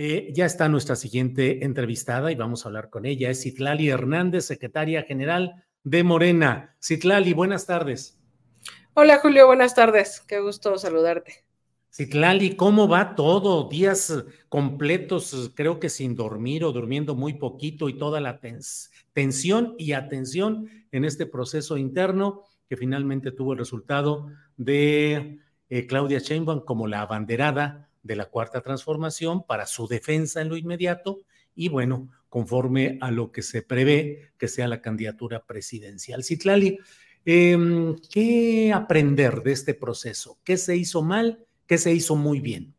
Eh, 0.00 0.30
ya 0.32 0.46
está 0.46 0.68
nuestra 0.68 0.94
siguiente 0.94 1.64
entrevistada 1.64 2.30
y 2.30 2.36
vamos 2.36 2.64
a 2.64 2.68
hablar 2.68 2.88
con 2.88 3.04
ella. 3.04 3.30
Es 3.30 3.42
Citlali 3.42 3.88
Hernández, 3.88 4.44
secretaria 4.44 5.02
general 5.02 5.64
de 5.82 6.04
Morena. 6.04 6.76
Citlali, 6.80 7.32
buenas 7.32 7.66
tardes. 7.66 8.16
Hola 8.94 9.18
Julio, 9.18 9.48
buenas 9.48 9.74
tardes. 9.74 10.20
Qué 10.20 10.38
gusto 10.38 10.78
saludarte. 10.78 11.44
Citlali, 11.92 12.54
¿cómo 12.54 12.86
va 12.86 13.16
todo? 13.16 13.68
Días 13.68 14.24
completos, 14.48 15.50
creo 15.56 15.80
que 15.80 15.88
sin 15.88 16.14
dormir 16.14 16.62
o 16.62 16.70
durmiendo 16.70 17.16
muy 17.16 17.34
poquito 17.34 17.88
y 17.88 17.98
toda 17.98 18.20
la 18.20 18.40
tens- 18.40 18.90
tensión 19.12 19.74
y 19.78 19.94
atención 19.94 20.68
en 20.92 21.04
este 21.04 21.26
proceso 21.26 21.76
interno 21.76 22.44
que 22.68 22.76
finalmente 22.76 23.32
tuvo 23.32 23.54
el 23.54 23.58
resultado 23.58 24.28
de 24.56 25.40
eh, 25.70 25.86
Claudia 25.88 26.20
Sheinbaum 26.20 26.60
como 26.60 26.86
la 26.86 27.00
abanderada 27.00 27.87
de 28.02 28.16
la 28.16 28.26
cuarta 28.26 28.60
transformación 28.60 29.44
para 29.44 29.66
su 29.66 29.86
defensa 29.86 30.40
en 30.40 30.48
lo 30.48 30.56
inmediato 30.56 31.18
y 31.54 31.68
bueno, 31.68 32.08
conforme 32.28 32.98
a 33.00 33.10
lo 33.10 33.32
que 33.32 33.42
se 33.42 33.62
prevé 33.62 34.32
que 34.38 34.48
sea 34.48 34.68
la 34.68 34.80
candidatura 34.80 35.44
presidencial. 35.44 36.22
Citlali, 36.22 36.78
em, 37.24 37.96
¿qué 38.12 38.72
aprender 38.72 39.42
de 39.42 39.52
este 39.52 39.74
proceso? 39.74 40.38
¿Qué 40.44 40.56
se 40.56 40.76
hizo 40.76 41.02
mal? 41.02 41.44
¿Qué 41.66 41.78
se 41.78 41.92
hizo 41.92 42.16
muy 42.16 42.40
bien? 42.40 42.74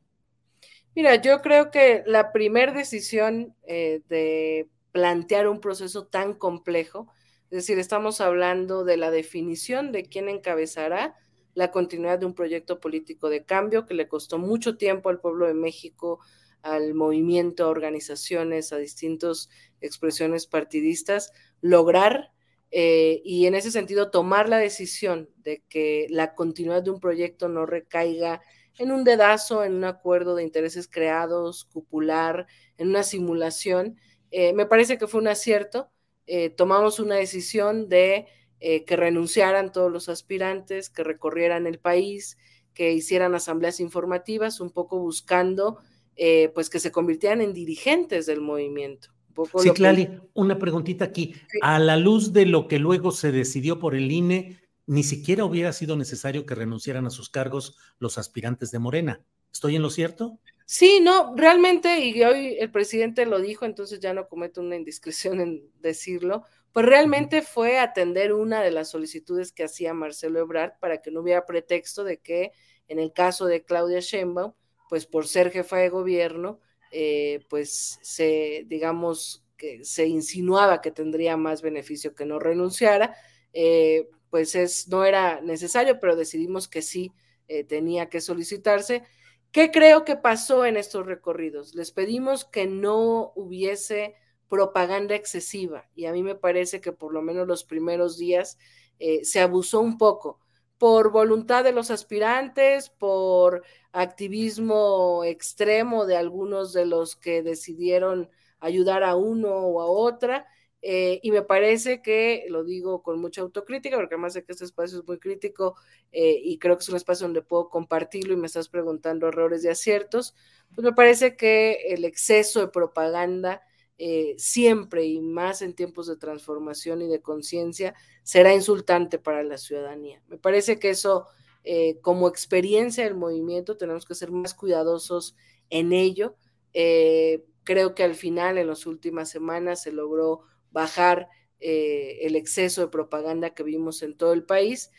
Mira, 0.95 1.15
yo 1.21 1.41
creo 1.41 1.71
que 1.71 2.03
la 2.05 2.31
primera 2.31 2.73
decisión 2.73 3.55
eh, 3.67 4.01
de 4.09 4.69
plantear 4.91 5.47
un 5.47 5.59
proceso 5.59 6.07
tan 6.07 6.33
complejo, 6.33 7.07
es 7.51 7.57
decir, 7.57 7.79
estamos 7.79 8.21
hablando 8.21 8.83
de 8.83 8.97
la 8.97 9.11
definición 9.11 9.91
de 9.91 10.03
quién 10.03 10.29
encabezará 10.29 11.15
la 11.59 11.71
continuidad 11.71 12.19
de 12.19 12.25
un 12.25 12.33
proyecto 12.33 12.79
político 12.79 13.29
de 13.29 13.43
cambio 13.43 13.85
que 13.85 13.93
le 13.93 14.07
costó 14.07 14.37
mucho 14.37 14.77
tiempo 14.77 15.09
al 15.09 15.19
pueblo 15.19 15.45
de 15.45 15.53
México, 15.53 16.21
al 16.61 16.93
movimiento, 16.93 17.65
a 17.65 17.67
organizaciones, 17.67 18.71
a 18.71 18.77
distintas 18.77 19.49
expresiones 19.81 20.47
partidistas, 20.47 21.33
lograr 21.59 22.31
eh, 22.71 23.21
y 23.25 23.45
en 23.45 23.55
ese 23.55 23.71
sentido 23.71 24.09
tomar 24.09 24.47
la 24.47 24.57
decisión 24.57 25.29
de 25.35 25.61
que 25.67 26.07
la 26.09 26.33
continuidad 26.33 26.81
de 26.81 26.91
un 26.91 27.01
proyecto 27.01 27.49
no 27.49 27.65
recaiga 27.65 28.41
en 28.77 28.93
un 28.93 29.03
dedazo, 29.03 29.65
en 29.65 29.73
un 29.73 29.83
acuerdo 29.83 30.35
de 30.35 30.43
intereses 30.43 30.87
creados, 30.87 31.65
cupular, 31.65 32.47
en 32.77 32.87
una 32.87 33.03
simulación. 33.03 33.97
Eh, 34.31 34.53
me 34.53 34.65
parece 34.65 34.97
que 34.97 35.07
fue 35.07 35.19
un 35.19 35.27
acierto. 35.27 35.91
Eh, 36.25 36.51
tomamos 36.51 37.01
una 37.01 37.15
decisión 37.15 37.89
de 37.89 38.27
eh, 38.59 38.83
que 38.85 38.95
renunciaran 38.95 39.71
todos 39.71 39.91
los 39.91 40.09
aspirantes, 40.09 40.89
que 40.89 41.03
recorrieran 41.03 41.67
el 41.67 41.79
país, 41.79 42.37
que 42.73 42.93
hicieran 42.93 43.35
asambleas 43.35 43.79
informativas, 43.79 44.59
un 44.59 44.71
poco 44.71 44.99
buscando 44.99 45.79
eh, 46.21 46.51
pues 46.53 46.69
que 46.69 46.79
se 46.79 46.91
convirtieran 46.91 47.39
en 47.41 47.53
dirigentes 47.53 48.25
del 48.25 48.41
movimiento. 48.41 49.09
Un 49.29 49.33
poco 49.35 49.59
Sí, 49.59 49.69
que- 49.69 49.75
Clali, 49.75 50.09
una 50.33 50.59
preguntita 50.59 51.05
aquí. 51.05 51.33
A 51.61 51.79
la 51.79 51.95
luz 51.95 52.33
de 52.33 52.45
lo 52.45 52.67
que 52.67 52.77
luego 52.79 53.11
se 53.11 53.31
decidió 53.31 53.79
por 53.79 53.95
el 53.95 54.11
INE, 54.11 54.59
ni 54.85 55.03
siquiera 55.03 55.45
hubiera 55.45 55.71
sido 55.71 55.95
necesario 55.95 56.45
que 56.45 56.55
renunciaran 56.55 57.05
a 57.05 57.09
sus 57.09 57.29
cargos 57.29 57.77
los 57.99 58.17
aspirantes 58.17 58.71
de 58.71 58.79
Morena. 58.79 59.21
¿Estoy 59.53 59.77
en 59.77 59.81
lo 59.81 59.89
cierto? 59.89 60.39
Sí, 60.65 60.99
no, 61.01 61.33
realmente, 61.35 61.99
y 62.05 62.21
hoy 62.23 62.57
el 62.59 62.69
presidente 62.69 63.25
lo 63.25 63.39
dijo, 63.39 63.65
entonces 63.65 63.99
ya 63.99 64.13
no 64.13 64.27
cometo 64.27 64.61
una 64.61 64.75
indiscreción 64.75 65.39
en 65.39 65.63
decirlo, 65.79 66.43
pues 66.71 66.85
realmente 66.85 67.41
fue 67.41 67.79
atender 67.79 68.33
una 68.33 68.61
de 68.61 68.71
las 68.71 68.89
solicitudes 68.89 69.51
que 69.51 69.63
hacía 69.63 69.93
Marcelo 69.93 70.39
Ebrard 70.39 70.73
para 70.79 71.01
que 71.01 71.11
no 71.11 71.21
hubiera 71.21 71.45
pretexto 71.45 72.03
de 72.03 72.19
que 72.19 72.51
en 72.87 72.99
el 72.99 73.13
caso 73.13 73.45
de 73.45 73.63
Claudia 73.63 73.99
Sheinbaum, 73.99 74.53
pues 74.89 75.05
por 75.05 75.27
ser 75.27 75.51
jefa 75.51 75.77
de 75.77 75.89
gobierno, 75.89 76.59
eh, 76.91 77.45
pues 77.49 77.99
se, 78.01 78.65
digamos, 78.67 79.45
que 79.57 79.83
se 79.83 80.07
insinuaba 80.07 80.81
que 80.81 80.91
tendría 80.91 81.37
más 81.37 81.61
beneficio 81.61 82.15
que 82.15 82.25
no 82.25 82.39
renunciara, 82.39 83.15
eh, 83.53 84.07
pues 84.29 84.55
es, 84.55 84.87
no 84.87 85.05
era 85.05 85.41
necesario, 85.41 85.99
pero 85.99 86.15
decidimos 86.15 86.67
que 86.67 86.81
sí 86.81 87.11
eh, 87.47 87.63
tenía 87.63 88.09
que 88.09 88.21
solicitarse. 88.21 89.03
¿Qué 89.51 89.71
creo 89.71 90.05
que 90.05 90.15
pasó 90.15 90.65
en 90.65 90.77
estos 90.77 91.05
recorridos? 91.05 91.75
Les 91.75 91.91
pedimos 91.91 92.45
que 92.45 92.67
no 92.67 93.33
hubiese 93.35 94.15
propaganda 94.49 95.15
excesiva 95.15 95.87
y 95.95 96.05
a 96.05 96.11
mí 96.11 96.23
me 96.23 96.35
parece 96.35 96.81
que 96.81 96.91
por 96.91 97.13
lo 97.13 97.21
menos 97.21 97.47
los 97.47 97.63
primeros 97.63 98.17
días 98.17 98.57
eh, 98.99 99.23
se 99.23 99.39
abusó 99.39 99.79
un 99.79 99.97
poco 99.97 100.39
por 100.79 101.11
voluntad 101.11 101.63
de 101.63 101.73
los 101.73 101.91
aspirantes, 101.91 102.89
por 102.89 103.63
activismo 103.91 105.23
extremo 105.25 106.05
de 106.05 106.15
algunos 106.15 106.73
de 106.73 106.85
los 106.85 107.15
que 107.15 107.43
decidieron 107.43 108.29
ayudar 108.59 109.03
a 109.03 109.15
uno 109.15 109.49
o 109.49 109.81
a 109.81 109.85
otra. 109.85 110.47
Eh, 110.81 111.19
y 111.21 111.31
me 111.31 111.41
parece 111.41 112.01
que, 112.01 112.45
lo 112.47 112.63
digo 112.63 113.03
con 113.03 113.19
mucha 113.19 113.41
autocrítica, 113.41 113.97
porque 113.97 114.15
además 114.15 114.31
sé 114.33 114.45
que 114.45 114.53
este 114.53 114.63
espacio 114.63 114.99
es 114.99 115.05
muy 115.05 115.19
crítico 115.19 115.75
eh, 116.13 116.39
y 116.41 116.57
creo 116.57 116.77
que 116.77 116.83
es 116.83 116.89
un 116.89 116.95
espacio 116.95 117.25
donde 117.27 117.41
puedo 117.41 117.69
compartirlo 117.69 118.33
y 118.33 118.37
me 118.37 118.47
estás 118.47 118.69
preguntando 118.69 119.27
errores 119.27 119.65
y 119.65 119.67
aciertos, 119.67 120.35
pues 120.73 120.85
me 120.85 120.93
parece 120.93 121.35
que 121.35 121.87
el 121.89 122.05
exceso 122.05 122.61
de 122.61 122.69
propaganda 122.69 123.61
eh, 124.01 124.35
siempre 124.37 125.03
y 125.03 125.19
más 125.19 125.61
en 125.61 125.73
tiempos 125.73 126.07
de 126.07 126.15
transformación 126.15 127.01
y 127.01 127.09
de 127.09 127.21
conciencia 127.21 127.93
será 128.23 128.55
insultante 128.55 129.19
para 129.19 129.43
la 129.43 129.57
ciudadanía. 129.57 130.23
Me 130.29 130.37
parece 130.37 130.79
que 130.79 130.91
eso, 130.91 131.27
eh, 131.65 131.99
como 131.99 132.29
experiencia 132.29 133.03
del 133.03 133.15
movimiento, 133.15 133.75
tenemos 133.75 134.05
que 134.05 134.15
ser 134.15 134.31
más 134.31 134.53
cuidadosos 134.53 135.35
en 135.69 135.91
ello. 135.91 136.37
Eh, 136.73 137.43
creo 137.65 137.93
que 137.93 138.03
al 138.03 138.15
final, 138.15 138.57
en 138.57 138.67
las 138.67 138.85
últimas 138.85 139.29
semanas, 139.29 139.81
se 139.83 139.91
logró 139.91 140.43
bajar 140.71 141.27
el 141.59 142.37
exceso 142.37 142.79
de 142.79 142.87
propaganda 142.87 143.53
que 143.53 143.63
vimos 143.63 144.01
en 144.01 144.15
todo 144.15 144.31
el 144.31 144.45
país. 144.45 144.91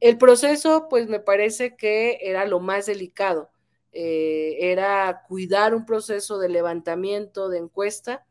El 0.00 0.16
proceso, 0.16 0.86
pues 0.88 1.08
me 1.08 1.20
parece 1.20 1.76
que 1.76 2.20
era 2.22 2.46
lo 2.46 2.58
más 2.58 2.86
delicado, 2.86 3.50
era 3.92 5.24
cuidar 5.28 5.74
un 5.74 5.84
proceso 5.84 6.38
de 6.38 6.48
levantamiento 6.48 7.50
de 7.50 7.58
encuesta, 7.58 8.24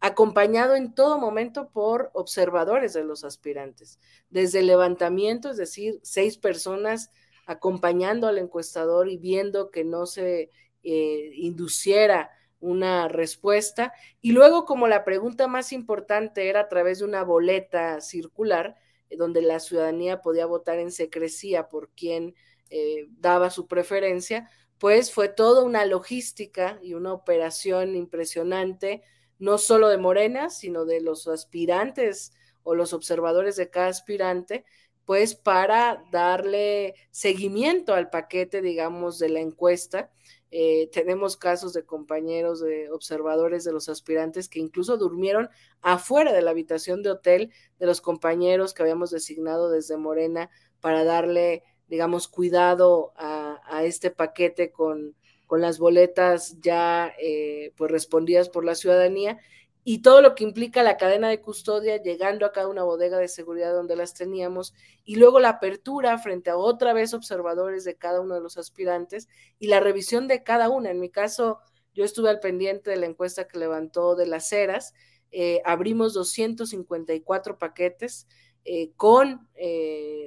acompañado 0.00 0.74
en 0.76 0.94
todo 0.94 1.18
momento 1.18 1.70
por 1.70 2.10
observadores 2.14 2.92
de 2.92 3.04
los 3.04 3.24
aspirantes, 3.24 3.98
desde 4.30 4.60
el 4.60 4.66
levantamiento, 4.66 5.50
es 5.50 5.56
decir, 5.56 5.98
seis 6.02 6.38
personas 6.38 7.10
acompañando 7.46 8.28
al 8.28 8.38
encuestador 8.38 9.08
y 9.08 9.16
viendo 9.16 9.70
que 9.70 9.84
no 9.84 10.06
se 10.06 10.50
eh, 10.84 11.30
induciera 11.34 12.30
una 12.60 13.08
respuesta. 13.08 13.92
Y 14.20 14.32
luego, 14.32 14.64
como 14.64 14.86
la 14.86 15.04
pregunta 15.04 15.48
más 15.48 15.72
importante 15.72 16.48
era 16.48 16.60
a 16.60 16.68
través 16.68 16.98
de 16.98 17.04
una 17.04 17.24
boleta 17.24 18.00
circular, 18.00 18.76
eh, 19.10 19.16
donde 19.16 19.42
la 19.42 19.60
ciudadanía 19.60 20.20
podía 20.22 20.46
votar 20.46 20.78
en 20.78 20.92
secrecía 20.92 21.68
por 21.68 21.88
quien 21.90 22.34
eh, 22.70 23.06
daba 23.18 23.50
su 23.50 23.66
preferencia, 23.66 24.50
pues 24.78 25.12
fue 25.12 25.28
toda 25.28 25.64
una 25.64 25.84
logística 25.86 26.78
y 26.82 26.94
una 26.94 27.12
operación 27.12 27.96
impresionante 27.96 29.02
no 29.38 29.58
solo 29.58 29.88
de 29.88 29.98
Morena, 29.98 30.50
sino 30.50 30.84
de 30.84 31.00
los 31.00 31.28
aspirantes 31.28 32.32
o 32.62 32.74
los 32.74 32.92
observadores 32.92 33.56
de 33.56 33.70
cada 33.70 33.88
aspirante, 33.88 34.64
pues 35.04 35.34
para 35.34 36.04
darle 36.12 36.94
seguimiento 37.10 37.94
al 37.94 38.10
paquete, 38.10 38.60
digamos, 38.60 39.18
de 39.18 39.30
la 39.30 39.40
encuesta. 39.40 40.10
Eh, 40.50 40.90
tenemos 40.92 41.36
casos 41.36 41.72
de 41.72 41.84
compañeros, 41.84 42.60
de 42.60 42.90
observadores 42.90 43.64
de 43.64 43.72
los 43.72 43.88
aspirantes 43.88 44.48
que 44.48 44.60
incluso 44.60 44.96
durmieron 44.96 45.48
afuera 45.80 46.32
de 46.32 46.42
la 46.42 46.50
habitación 46.50 47.02
de 47.02 47.10
hotel 47.10 47.52
de 47.78 47.86
los 47.86 48.00
compañeros 48.00 48.74
que 48.74 48.82
habíamos 48.82 49.10
designado 49.10 49.70
desde 49.70 49.96
Morena 49.96 50.50
para 50.80 51.04
darle, 51.04 51.64
digamos, 51.86 52.28
cuidado 52.28 53.12
a, 53.16 53.60
a 53.64 53.84
este 53.84 54.10
paquete 54.10 54.72
con, 54.72 55.14
con 55.48 55.62
las 55.62 55.78
boletas 55.78 56.60
ya 56.60 57.12
eh, 57.18 57.72
pues 57.76 57.90
respondidas 57.90 58.50
por 58.50 58.66
la 58.66 58.74
ciudadanía 58.74 59.38
y 59.82 60.02
todo 60.02 60.20
lo 60.20 60.34
que 60.34 60.44
implica 60.44 60.82
la 60.82 60.98
cadena 60.98 61.30
de 61.30 61.40
custodia 61.40 61.96
llegando 62.02 62.44
a 62.44 62.52
cada 62.52 62.68
una 62.68 62.84
bodega 62.84 63.16
de 63.16 63.28
seguridad 63.28 63.72
donde 63.72 63.96
las 63.96 64.12
teníamos 64.12 64.74
y 65.06 65.16
luego 65.16 65.40
la 65.40 65.48
apertura 65.48 66.18
frente 66.18 66.50
a 66.50 66.58
otra 66.58 66.92
vez 66.92 67.14
observadores 67.14 67.84
de 67.84 67.96
cada 67.96 68.20
uno 68.20 68.34
de 68.34 68.42
los 68.42 68.58
aspirantes 68.58 69.26
y 69.58 69.68
la 69.68 69.80
revisión 69.80 70.28
de 70.28 70.42
cada 70.42 70.68
una. 70.68 70.90
En 70.90 71.00
mi 71.00 71.08
caso, 71.08 71.60
yo 71.94 72.04
estuve 72.04 72.28
al 72.28 72.40
pendiente 72.40 72.90
de 72.90 72.98
la 72.98 73.06
encuesta 73.06 73.48
que 73.48 73.58
levantó 73.58 74.16
de 74.16 74.26
las 74.26 74.50
ceras, 74.50 74.92
eh, 75.32 75.62
abrimos 75.64 76.12
254 76.12 77.58
paquetes. 77.58 78.28
Eh, 78.70 78.92
con 78.96 79.48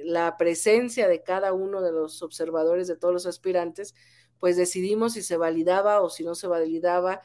la 0.04 0.36
presencia 0.36 1.06
de 1.06 1.22
cada 1.22 1.52
uno 1.52 1.80
de 1.80 1.92
los 1.92 2.22
observadores 2.22 2.88
de 2.88 2.96
todos 2.96 3.14
los 3.14 3.26
aspirantes, 3.26 3.94
pues 4.42 4.56
decidimos 4.56 5.12
si 5.12 5.22
se 5.22 5.36
validaba 5.36 6.00
o 6.00 6.10
si 6.10 6.24
no 6.24 6.34
se 6.34 6.48
validaba 6.48 7.20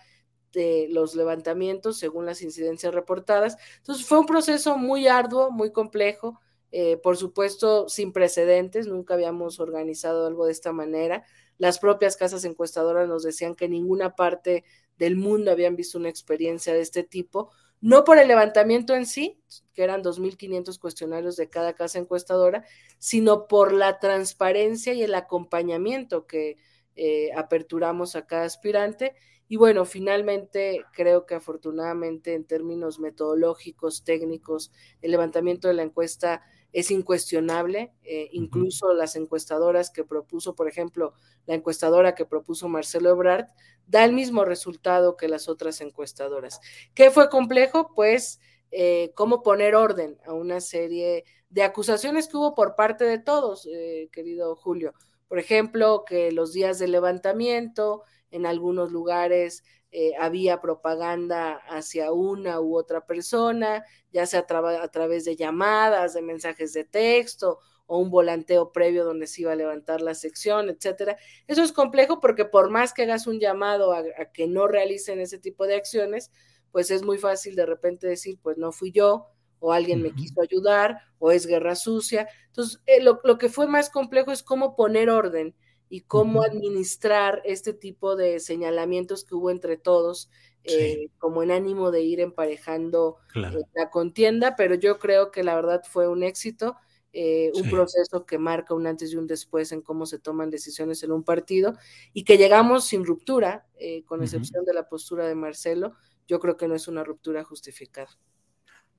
de 0.53 0.85
los 0.91 1.15
levantamientos 1.15 1.97
según 1.97 2.27
las 2.27 2.43
incidencias 2.43 2.93
reportadas. 2.93 3.57
Entonces 3.77 4.05
fue 4.05 4.19
un 4.19 4.27
proceso 4.27 4.77
muy 4.77 5.07
arduo, 5.07 5.49
muy 5.49 5.71
complejo, 5.71 6.39
eh, 6.71 6.97
por 6.97 7.17
supuesto 7.17 7.89
sin 7.89 8.13
precedentes, 8.13 8.85
nunca 8.85 9.15
habíamos 9.15 9.59
organizado 9.59 10.27
algo 10.27 10.45
de 10.45 10.51
esta 10.51 10.73
manera. 10.73 11.25
Las 11.57 11.79
propias 11.79 12.17
casas 12.17 12.45
encuestadoras 12.45 13.07
nos 13.07 13.23
decían 13.23 13.55
que 13.55 13.65
en 13.65 13.71
ninguna 13.71 14.15
parte 14.15 14.63
del 14.99 15.15
mundo 15.15 15.49
habían 15.49 15.75
visto 15.75 15.97
una 15.97 16.09
experiencia 16.09 16.71
de 16.71 16.81
este 16.81 17.01
tipo, 17.01 17.49
no 17.81 18.03
por 18.03 18.19
el 18.19 18.27
levantamiento 18.27 18.93
en 18.93 19.07
sí, 19.07 19.41
que 19.73 19.83
eran 19.83 20.03
2.500 20.03 20.77
cuestionarios 20.77 21.35
de 21.35 21.49
cada 21.49 21.73
casa 21.73 21.97
encuestadora, 21.97 22.63
sino 22.99 23.47
por 23.47 23.73
la 23.73 23.97
transparencia 23.97 24.93
y 24.93 25.01
el 25.01 25.15
acompañamiento 25.15 26.27
que 26.27 26.57
eh, 26.99 27.29
aperturamos 27.35 28.15
a 28.15 28.25
cada 28.25 28.45
aspirante. 28.45 29.13
Y 29.47 29.55
bueno, 29.55 29.85
finalmente 29.85 30.83
creo 30.93 31.27
que 31.27 31.35
afortunadamente 31.35 32.33
en 32.33 32.43
términos 32.43 32.99
metodológicos, 32.99 34.03
técnicos, 34.03 34.71
el 35.01 35.11
levantamiento 35.11 35.67
de 35.67 35.75
la 35.75 35.83
encuesta 35.83 36.41
es 36.73 36.89
incuestionable. 36.89 37.93
Eh, 38.01 38.29
incluso 38.31 38.93
las 38.93 39.15
encuestadoras 39.15 39.91
que 39.91 40.03
propuso, 40.03 40.55
por 40.55 40.67
ejemplo, 40.67 41.13
la 41.45 41.53
encuestadora 41.53 42.15
que 42.15 42.25
propuso 42.25 42.67
Marcelo 42.67 43.11
Ebrard, 43.11 43.45
da 43.85 44.03
el 44.03 44.13
mismo 44.13 44.43
resultado 44.43 45.15
que 45.15 45.27
las 45.27 45.47
otras 45.47 45.79
encuestadoras. 45.81 46.59
¿Qué 46.95 47.11
fue 47.11 47.29
complejo? 47.29 47.93
Pues 47.95 48.39
eh, 48.71 49.11
cómo 49.13 49.43
poner 49.43 49.75
orden 49.75 50.17
a 50.25 50.33
una 50.33 50.61
serie 50.61 51.25
de 51.49 51.61
acusaciones 51.61 52.27
que 52.27 52.37
hubo 52.37 52.55
por 52.55 52.75
parte 52.75 53.05
de 53.05 53.19
todos, 53.19 53.69
querido 54.11 54.55
Julio. 54.55 54.93
Por 55.27 55.39
ejemplo, 55.39 56.03
que 56.05 56.31
los 56.31 56.53
días 56.53 56.79
de 56.79 56.87
levantamiento, 56.87 58.03
en 58.31 58.45
algunos 58.45 58.91
lugares 58.91 59.63
eh, 59.91 60.13
había 60.19 60.59
propaganda 60.59 61.55
hacia 61.69 62.11
una 62.11 62.59
u 62.59 62.77
otra 62.77 63.05
persona, 63.05 63.85
ya 64.11 64.25
sea 64.25 64.45
a, 64.47 64.87
través 64.89 65.25
de 65.25 65.35
llamadas, 65.35 66.13
de 66.13 66.21
mensajes 66.21 66.73
de 66.73 66.83
texto 66.83 67.59
o 67.85 67.99
un 67.99 68.09
volanteo 68.09 68.73
previo 68.73 69.05
donde 69.05 69.27
se 69.27 69.41
iba 69.41 69.53
a 69.53 69.55
levantar 69.55 70.01
la 70.01 70.13
sección, 70.13 70.69
etcétera. 70.69 71.17
Eso 71.47 71.63
es 71.63 71.71
complejo 71.71 72.19
porque 72.19 72.43
por 72.43 72.69
más 72.69 72.93
que 72.93 73.03
hagas 73.03 73.27
un 73.27 73.39
llamado 73.39 73.93
a, 73.93 73.99
a 73.99 74.31
que 74.33 74.47
no 74.47 74.67
realicen 74.67 75.21
ese 75.21 75.39
tipo 75.39 75.65
de 75.65 75.75
acciones, 75.75 76.31
pues 76.71 76.91
es 76.91 77.03
muy 77.03 77.17
fácil 77.17 77.55
de 77.55 77.65
repente 77.65 78.07
decir, 78.07 78.39
pues 78.41 78.57
no 78.57 78.73
fui 78.73 78.91
yo, 78.91 79.27
o 79.59 79.73
alguien 79.73 80.01
me 80.01 80.13
quiso 80.13 80.41
ayudar, 80.41 80.99
o 81.19 81.31
es 81.31 81.45
guerra 81.45 81.75
sucia. 81.75 82.27
Entonces, 82.47 82.81
eh, 82.85 83.01
lo, 83.01 83.37
que 83.37 83.49
fue 83.49 83.67
más 83.67 83.89
complejo 83.89 84.31
es 84.31 84.43
cómo 84.43 84.75
poner 84.75 85.09
orden 85.09 85.55
y 85.89 86.01
cómo 86.01 86.43
administrar 86.43 87.41
este 87.45 87.73
tipo 87.73 88.15
de 88.15 88.39
señalamientos 88.39 89.23
que 89.23 89.35
hubo 89.35 89.51
entre 89.51 89.77
todos, 89.77 90.29
eh, 90.63 91.09
como 91.17 91.43
en 91.43 91.51
ánimo 91.51 91.91
de 91.91 92.01
ir 92.01 92.19
emparejando 92.19 93.17
eh, 93.35 93.63
la 93.73 93.89
contienda, 93.89 94.55
pero 94.57 94.75
yo 94.75 94.99
creo 94.99 95.31
que 95.31 95.43
la 95.43 95.55
verdad 95.55 95.81
fue 95.89 96.07
un 96.07 96.23
éxito. 96.23 96.75
un 97.13 97.69
proceso 97.71 98.25
que 98.25 98.37
marca 98.37 98.75
un 98.75 98.85
antes 98.85 99.11
y 99.11 99.15
un 99.15 99.27
después 99.27 99.71
en 99.71 99.81
cómo 99.81 100.05
se 100.05 100.19
toman 100.19 100.51
decisiones 100.51 101.01
en 101.03 101.11
un 101.11 101.23
partido 101.23 101.73
y 102.13 102.25
que 102.25 102.37
llegamos 102.37 102.85
sin 102.85 103.05
ruptura, 103.05 103.65
con 104.05 104.21
excepción 104.21 104.65
de 104.65 104.73
la 104.73 104.87
postura 104.87 105.27
de 105.27 105.33
Marcelo, 105.33 105.93
yo 106.27 106.39
creo 106.39 106.57
que 106.57 106.67
no 106.67 106.75
es 106.75 106.87
una 106.87 107.03
ruptura 107.03 107.43
justificada. 107.43 108.09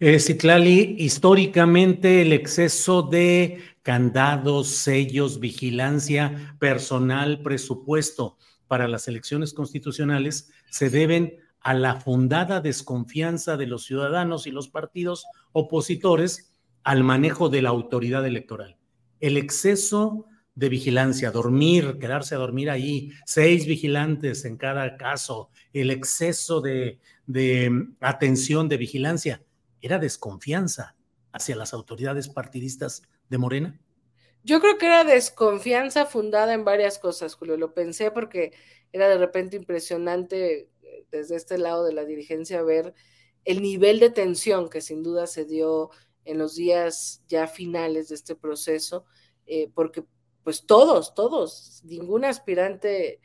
Eh, 0.00 0.20
Citlali, 0.20 0.94
históricamente 1.00 2.22
el 2.22 2.32
exceso 2.32 3.02
de 3.02 3.58
candados, 3.82 4.68
sellos, 4.68 5.40
vigilancia, 5.40 6.56
personal, 6.60 7.42
presupuesto 7.42 8.38
para 8.68 8.86
las 8.86 9.08
elecciones 9.08 9.52
constitucionales 9.52 10.52
se 10.70 10.88
deben 10.88 11.38
a 11.58 11.74
la 11.74 12.00
fundada 12.00 12.60
desconfianza 12.60 13.56
de 13.56 13.66
los 13.66 13.86
ciudadanos 13.86 14.46
y 14.46 14.52
los 14.52 14.68
partidos 14.68 15.26
opositores 15.50 16.54
al 16.84 17.02
manejo 17.02 17.48
de 17.48 17.62
la 17.62 17.70
autoridad 17.70 18.24
electoral. 18.24 18.76
El 19.18 19.36
exceso 19.36 20.26
de 20.54 20.68
vigilancia, 20.68 21.32
dormir, 21.32 21.98
quedarse 21.98 22.36
a 22.36 22.38
dormir 22.38 22.70
ahí, 22.70 23.10
seis 23.26 23.66
vigilantes 23.66 24.44
en 24.44 24.58
cada 24.58 24.96
caso, 24.96 25.50
el 25.72 25.90
exceso 25.90 26.60
de, 26.60 27.00
de 27.26 27.88
atención, 28.00 28.68
de 28.68 28.76
vigilancia, 28.76 29.42
era 29.80 29.98
desconfianza 29.98 30.96
hacia 31.32 31.56
las 31.56 31.72
autoridades 31.72 32.28
partidistas 32.28 33.02
de 33.28 33.38
Morena? 33.38 33.80
Yo 34.44 34.60
creo 34.60 34.78
que 34.78 34.86
era 34.86 35.04
desconfianza 35.04 36.06
fundada 36.06 36.54
en 36.54 36.64
varias 36.64 36.98
cosas, 36.98 37.34
Julio. 37.34 37.56
Lo 37.56 37.74
pensé 37.74 38.10
porque 38.10 38.52
era 38.92 39.08
de 39.08 39.18
repente 39.18 39.56
impresionante 39.56 40.70
eh, 40.82 41.06
desde 41.10 41.36
este 41.36 41.58
lado 41.58 41.84
de 41.84 41.92
la 41.92 42.04
dirigencia 42.04 42.62
ver 42.62 42.94
el 43.44 43.62
nivel 43.62 44.00
de 44.00 44.10
tensión 44.10 44.68
que 44.68 44.80
sin 44.80 45.02
duda 45.02 45.26
se 45.26 45.44
dio 45.44 45.90
en 46.24 46.38
los 46.38 46.54
días 46.54 47.22
ya 47.28 47.46
finales 47.46 48.08
de 48.08 48.14
este 48.14 48.34
proceso, 48.34 49.06
eh, 49.46 49.70
porque 49.74 50.04
pues 50.44 50.66
todos, 50.66 51.14
todos, 51.14 51.82
ningún 51.84 52.24
aspirante 52.24 53.20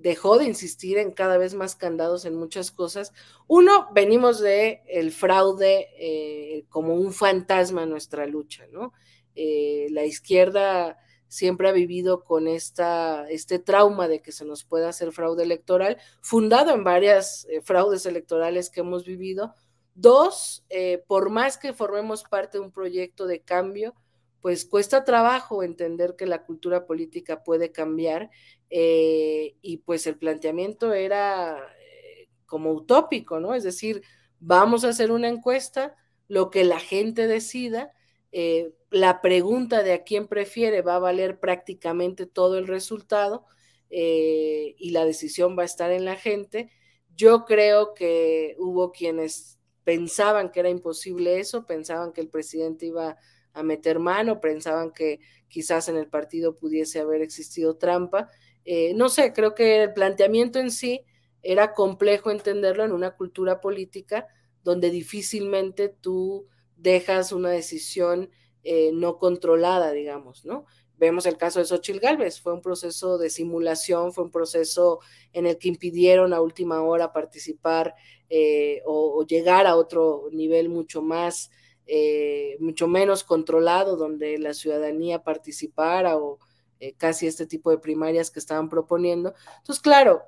dejó 0.00 0.38
de 0.38 0.46
insistir 0.46 0.96
en 0.96 1.12
cada 1.12 1.36
vez 1.36 1.54
más 1.54 1.76
candados 1.76 2.24
en 2.24 2.34
muchas 2.34 2.70
cosas. 2.70 3.12
Uno, 3.46 3.88
venimos 3.92 4.40
de 4.40 4.82
el 4.88 5.12
fraude 5.12 5.88
eh, 5.98 6.64
como 6.70 6.94
un 6.94 7.12
fantasma 7.12 7.82
en 7.82 7.90
nuestra 7.90 8.26
lucha, 8.26 8.66
¿no? 8.70 8.92
Eh, 9.34 9.88
la 9.90 10.04
izquierda 10.04 10.98
siempre 11.28 11.68
ha 11.68 11.72
vivido 11.72 12.24
con 12.24 12.48
esta, 12.48 13.28
este 13.28 13.58
trauma 13.58 14.08
de 14.08 14.22
que 14.22 14.32
se 14.32 14.46
nos 14.46 14.64
pueda 14.64 14.88
hacer 14.88 15.12
fraude 15.12 15.42
electoral, 15.42 15.98
fundado 16.22 16.72
en 16.72 16.82
varias 16.82 17.46
fraudes 17.64 18.06
electorales 18.06 18.70
que 18.70 18.80
hemos 18.80 19.04
vivido. 19.04 19.54
Dos, 19.94 20.64
por 21.06 21.30
más 21.30 21.58
que 21.58 21.72
formemos 21.72 22.22
parte 22.22 22.58
de 22.58 22.64
un 22.64 22.70
proyecto 22.70 23.26
de 23.26 23.40
cambio, 23.40 23.94
pues 24.46 24.64
cuesta 24.64 25.02
trabajo 25.02 25.64
entender 25.64 26.14
que 26.16 26.24
la 26.24 26.44
cultura 26.44 26.86
política 26.86 27.42
puede 27.42 27.72
cambiar 27.72 28.30
eh, 28.70 29.56
y 29.60 29.78
pues 29.78 30.06
el 30.06 30.18
planteamiento 30.18 30.92
era 30.92 31.58
eh, 31.80 32.28
como 32.46 32.70
utópico, 32.70 33.40
¿no? 33.40 33.56
Es 33.56 33.64
decir, 33.64 34.04
vamos 34.38 34.84
a 34.84 34.90
hacer 34.90 35.10
una 35.10 35.26
encuesta, 35.26 35.96
lo 36.28 36.50
que 36.50 36.62
la 36.62 36.78
gente 36.78 37.26
decida, 37.26 37.90
eh, 38.30 38.72
la 38.92 39.20
pregunta 39.20 39.82
de 39.82 39.94
a 39.94 40.04
quién 40.04 40.28
prefiere 40.28 40.80
va 40.80 40.94
a 40.94 41.00
valer 41.00 41.40
prácticamente 41.40 42.24
todo 42.24 42.56
el 42.56 42.68
resultado 42.68 43.46
y 43.90 44.90
la 44.92 45.04
decisión 45.04 45.58
va 45.58 45.62
a 45.62 45.66
estar 45.66 45.90
en 45.90 46.04
la 46.04 46.14
gente. 46.14 46.70
Yo 47.16 47.46
creo 47.46 47.94
que 47.94 48.54
hubo 48.60 48.92
quienes 48.92 49.58
pensaban 49.82 50.52
que 50.52 50.60
era 50.60 50.70
imposible 50.70 51.40
eso, 51.40 51.66
pensaban 51.66 52.12
que 52.12 52.20
el 52.20 52.28
presidente 52.28 52.86
iba 52.86 53.08
a 53.08 53.18
meter 53.62 53.98
mano, 53.98 54.40
pensaban 54.40 54.92
que 54.92 55.20
quizás 55.48 55.88
en 55.88 55.96
el 55.96 56.08
partido 56.08 56.56
pudiese 56.56 57.00
haber 57.00 57.22
existido 57.22 57.76
trampa 57.76 58.30
eh, 58.66 58.94
no 58.94 59.08
sé, 59.08 59.32
creo 59.32 59.54
que 59.54 59.84
el 59.84 59.92
planteamiento 59.92 60.58
en 60.58 60.72
sí 60.72 61.04
era 61.40 61.72
complejo 61.72 62.32
entenderlo 62.32 62.84
en 62.84 62.90
una 62.90 63.12
cultura 63.14 63.60
política 63.60 64.26
donde 64.64 64.90
difícilmente 64.90 65.88
tú 65.88 66.48
dejas 66.76 67.30
una 67.30 67.50
decisión 67.50 68.28
eh, 68.64 68.90
no 68.92 69.18
controlada, 69.18 69.92
digamos, 69.92 70.44
¿no? 70.44 70.66
vemos 70.98 71.26
el 71.26 71.36
caso 71.36 71.60
de 71.60 71.66
Xochitl 71.66 72.00
Galvez, 72.00 72.40
fue 72.40 72.52
un 72.52 72.62
proceso 72.62 73.18
de 73.18 73.30
simulación, 73.30 74.12
fue 74.12 74.24
un 74.24 74.30
proceso 74.30 75.00
en 75.32 75.46
el 75.46 75.58
que 75.58 75.68
impidieron 75.68 76.32
a 76.32 76.40
última 76.40 76.82
hora 76.82 77.12
participar 77.12 77.94
eh, 78.28 78.82
o, 78.86 79.24
llegar 79.26 79.66
a 79.66 79.76
otro 79.76 80.28
nivel 80.32 80.68
mucho 80.68 81.02
más, 81.02 81.50
eh, 81.86 82.56
mucho 82.60 82.88
menos 82.88 83.24
controlado, 83.24 83.96
donde 83.96 84.38
la 84.38 84.54
ciudadanía 84.54 85.22
participara 85.22 86.16
o 86.16 86.38
eh, 86.80 86.94
casi 86.96 87.26
este 87.26 87.46
tipo 87.46 87.70
de 87.70 87.78
primarias 87.78 88.30
que 88.30 88.38
estaban 88.38 88.68
proponiendo. 88.68 89.34
Entonces, 89.58 89.82
claro, 89.82 90.22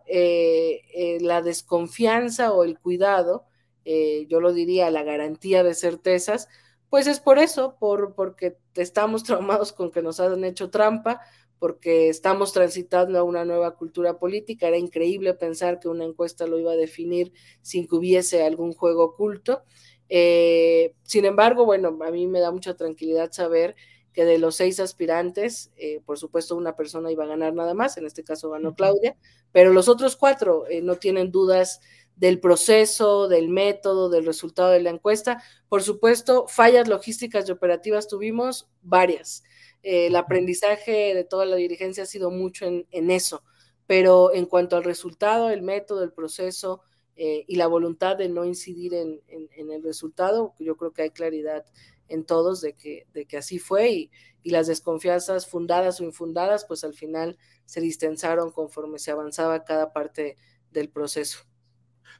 la 1.21 1.43
desconfianza 1.43 2.53
o 2.53 2.65
el 2.65 2.79
cuidado, 2.79 3.45
yo 3.85 4.41
lo 4.41 4.53
diría, 4.53 4.91
la 4.91 5.03
garantía 5.03 5.62
de 5.62 5.75
certezas, 5.75 6.49
pues 6.91 7.07
es 7.07 7.21
por 7.21 7.38
eso, 7.38 7.77
por, 7.79 8.15
porque 8.15 8.59
estamos 8.75 9.23
traumados 9.25 9.73
con 9.73 9.91
que 9.91 10.03
nos 10.03 10.21
han 10.21 10.45
hecho 10.45 10.71
trampa, 10.71 11.21
porque 11.59 12.09
estamos 12.09 12.53
transitando 12.53 13.19
a 13.19 13.25
una 13.25 13.45
nueva 13.45 13.77
cultura 13.77 14.19
política. 14.19 14.69
Era 14.69 14.79
increíble 14.79 15.35
pensar 15.35 15.81
que 15.81 15.88
una 15.88 16.05
encuesta 16.05 16.47
lo 16.47 16.59
iba 16.59 16.73
a 16.73 16.77
definir 16.77 17.33
sin 17.62 17.88
que 17.88 17.97
hubiese 17.97 18.45
algún 18.45 18.73
juego 18.73 19.05
oculto. 19.05 19.65
Eh, 20.09 20.95
sin 21.03 21.25
embargo, 21.25 21.65
bueno, 21.65 21.99
a 22.05 22.11
mí 22.11 22.27
me 22.27 22.41
da 22.41 22.50
mucha 22.50 22.75
tranquilidad 22.75 23.33
saber 23.33 23.77
que 24.12 24.25
de 24.25 24.38
los 24.38 24.57
seis 24.57 24.81
aspirantes, 24.81 25.71
eh, 25.77 26.00
por 26.05 26.19
supuesto, 26.19 26.57
una 26.57 26.75
persona 26.75 27.12
iba 27.12 27.25
a 27.25 27.29
ganar 27.29 27.55
nada 27.55 27.75
más, 27.75 27.97
en 27.99 28.07
este 28.07 28.25
caso 28.25 28.50
ganó 28.50 28.75
Claudia, 28.75 29.17
pero 29.53 29.73
los 29.73 29.88
otros 29.88 30.17
cuatro 30.17 30.67
eh, 30.69 30.81
no 30.83 30.97
tienen 30.97 31.31
dudas 31.31 31.81
del 32.17 32.41
proceso, 32.41 33.29
del 33.29 33.49
método, 33.49 34.09
del 34.09 34.27
resultado 34.27 34.71
de 34.71 34.83
la 34.83 34.91
encuesta. 34.91 35.43
Por 35.69 35.83
supuesto, 35.83 36.47
fallas 36.49 36.88
logísticas 36.88 37.49
y 37.49 37.53
operativas 37.53 38.09
tuvimos 38.09 38.69
varias. 38.83 39.45
El 39.83 40.17
aprendizaje 40.17 41.15
de 41.15 41.25
toda 41.25 41.47
la 41.47 41.55
dirigencia 41.55 42.03
ha 42.03 42.07
sido 42.07 42.33
mucho 42.33 42.67
en, 42.67 43.11
eso, 43.12 43.45
pero 43.87 44.35
en 44.35 44.47
cuanto 44.47 44.77
al 44.77 44.83
resultado, 44.83 45.50
el 45.50 45.62
método, 45.62 46.03
el 46.03 46.12
proceso 46.12 46.83
eh, 47.20 47.44
y 47.48 47.56
la 47.56 47.66
voluntad 47.66 48.16
de 48.16 48.28
no 48.28 48.44
incidir 48.44 48.94
en, 48.94 49.20
el 49.28 49.82
resultado, 49.82 50.54
yo 50.60 50.76
creo 50.76 50.92
que 50.92 51.02
hay 51.02 51.10
claridad 51.10 51.64
en 52.08 52.25
todos 52.25 52.60
de 52.60 52.75
que, 52.75 53.08
de 53.12 53.26
que 53.26 53.37
así 53.37 53.58
fue 53.58 53.90
y, 53.90 54.10
y 54.44 54.50
las 54.50 54.68
desconfianzas 54.68 55.48
fundadas 55.48 56.00
o 56.00 56.04
infundadas, 56.04 56.64
pues 56.64 56.84
al 56.84 56.94
final 56.94 57.37
se 57.64 57.80
distensaron 57.80 58.52
conforme 58.52 59.00
se 59.00 59.10
avanzaba 59.10 59.64
cada 59.64 59.92
parte 59.92 60.37
del 60.70 60.90
proceso. 60.90 61.40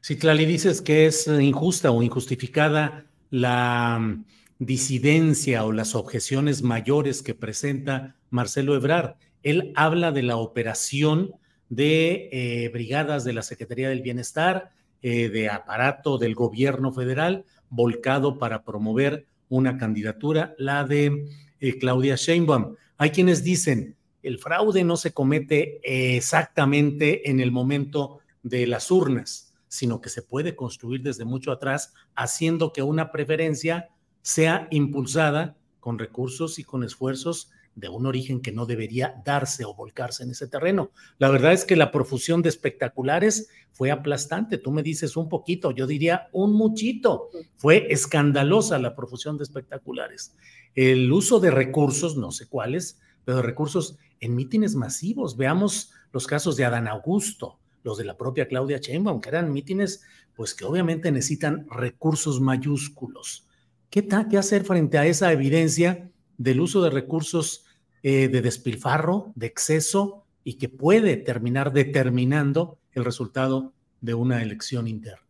Si 0.01 0.17
Tlali 0.17 0.45
dices 0.45 0.81
que 0.81 1.05
es 1.05 1.27
injusta 1.27 1.91
o 1.91 2.03
injustificada 2.03 3.09
la 3.29 3.99
mm, 3.99 4.25
disidencia 4.59 5.63
o 5.63 5.71
las 5.71 5.95
objeciones 5.95 6.61
mayores 6.61 7.23
que 7.23 7.35
presenta 7.35 8.17
Marcelo 8.29 8.75
Ebrard, 8.75 9.15
él 9.43 9.71
habla 9.77 10.11
de 10.11 10.23
la 10.23 10.35
operación 10.35 11.35
de 11.69 12.29
eh, 12.33 12.69
brigadas 12.69 13.23
de 13.23 13.31
la 13.31 13.43
Secretaría 13.43 13.87
del 13.87 14.01
Bienestar, 14.01 14.71
eh, 15.01 15.29
de 15.29 15.49
aparato 15.49 16.17
del 16.17 16.35
gobierno 16.35 16.91
federal, 16.91 17.45
volcado 17.69 18.37
para 18.37 18.63
promover 18.63 19.25
una 19.49 19.77
candidatura, 19.77 20.55
la 20.57 20.83
de 20.83 21.27
eh, 21.59 21.77
Claudia 21.77 22.15
Sheinbaum. 22.15 22.75
Hay 22.97 23.11
quienes 23.11 23.43
dicen, 23.43 23.95
el 24.23 24.37
fraude 24.37 24.83
no 24.83 24.97
se 24.97 25.13
comete 25.13 25.79
exactamente 25.83 27.29
en 27.29 27.39
el 27.39 27.51
momento 27.51 28.19
de 28.43 28.67
las 28.67 28.91
urnas 28.91 29.49
sino 29.69 30.01
que 30.01 30.09
se 30.09 30.21
puede 30.21 30.55
construir 30.55 31.01
desde 31.01 31.23
mucho 31.23 31.51
atrás, 31.51 31.93
haciendo 32.15 32.73
que 32.73 32.81
una 32.81 33.11
preferencia 33.11 33.89
sea 34.21 34.67
impulsada 34.71 35.55
con 35.79 35.97
recursos 35.97 36.59
y 36.59 36.63
con 36.65 36.83
esfuerzos 36.83 37.51
de 37.79 37.89
un 37.89 38.05
origen 38.05 38.41
que 38.41 38.51
no 38.51 38.65
debería 38.65 39.21
darse 39.25 39.65
o 39.65 39.73
volcarse 39.73 40.23
en 40.23 40.31
ese 40.31 40.47
terreno. 40.47 40.91
La 41.17 41.29
verdad 41.29 41.53
es 41.53 41.65
que 41.65 41.75
la 41.75 41.91
profusión 41.91 42.41
de 42.41 42.49
espectaculares 42.49 43.49
fue 43.71 43.91
aplastante. 43.91 44.57
Tú 44.57 44.71
me 44.71 44.83
dices 44.83 45.15
un 45.15 45.29
poquito, 45.29 45.71
yo 45.71 45.87
diría 45.87 46.27
un 46.31 46.53
muchito. 46.53 47.29
Fue 47.55 47.87
escandalosa 47.91 48.79
la 48.79 48.95
profusión 48.95 49.37
de 49.37 49.43
espectaculares. 49.43 50.35
El 50.75 51.11
uso 51.11 51.39
de 51.39 51.51
recursos, 51.51 52.17
no 52.17 52.31
sé 52.31 52.47
cuáles, 52.47 52.99
pero 53.23 53.37
de 53.37 53.43
recursos 53.43 53.97
en 54.19 54.35
mítines 54.35 54.75
masivos. 54.75 55.37
Veamos 55.37 55.91
los 56.11 56.27
casos 56.27 56.55
de 56.57 56.65
Adán 56.65 56.87
Augusto, 56.87 57.59
los 57.83 57.97
de 57.97 58.05
la 58.05 58.17
propia 58.17 58.47
Claudia 58.47 58.79
Sheinbaum, 58.79 59.21
que 59.21 59.29
eran 59.29 59.53
mítines, 59.53 60.03
pues 60.35 60.53
que 60.53 60.65
obviamente 60.65 61.11
necesitan 61.11 61.67
recursos 61.69 62.41
mayúsculos. 62.41 63.47
¿Qué, 63.89 64.07
qué 64.29 64.37
hacer 64.37 64.65
frente 64.65 64.97
a 64.97 65.05
esa 65.05 65.31
evidencia 65.31 66.11
del 66.37 66.61
uso 66.61 66.81
de 66.81 66.89
recursos 66.89 67.65
eh, 68.03 68.27
de 68.27 68.41
despilfarro, 68.41 69.31
de 69.35 69.47
exceso 69.47 70.25
y 70.43 70.55
que 70.55 70.69
puede 70.69 71.17
terminar 71.17 71.73
determinando 71.73 72.79
el 72.93 73.05
resultado 73.05 73.73
de 74.01 74.13
una 74.13 74.41
elección 74.41 74.87
interna? 74.87 75.25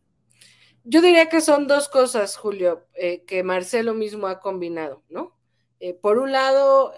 Yo 0.84 1.02
diría 1.02 1.28
que 1.28 1.40
son 1.40 1.66
dos 1.66 1.88
cosas, 1.88 2.36
Julio, 2.36 2.86
eh, 2.94 3.24
que 3.24 3.42
Marcelo 3.42 3.94
mismo 3.94 4.28
ha 4.28 4.40
combinado, 4.40 5.02
¿no? 5.08 5.36
Eh, 5.78 5.94
por 5.94 6.18
un 6.18 6.32
lado, 6.32 6.92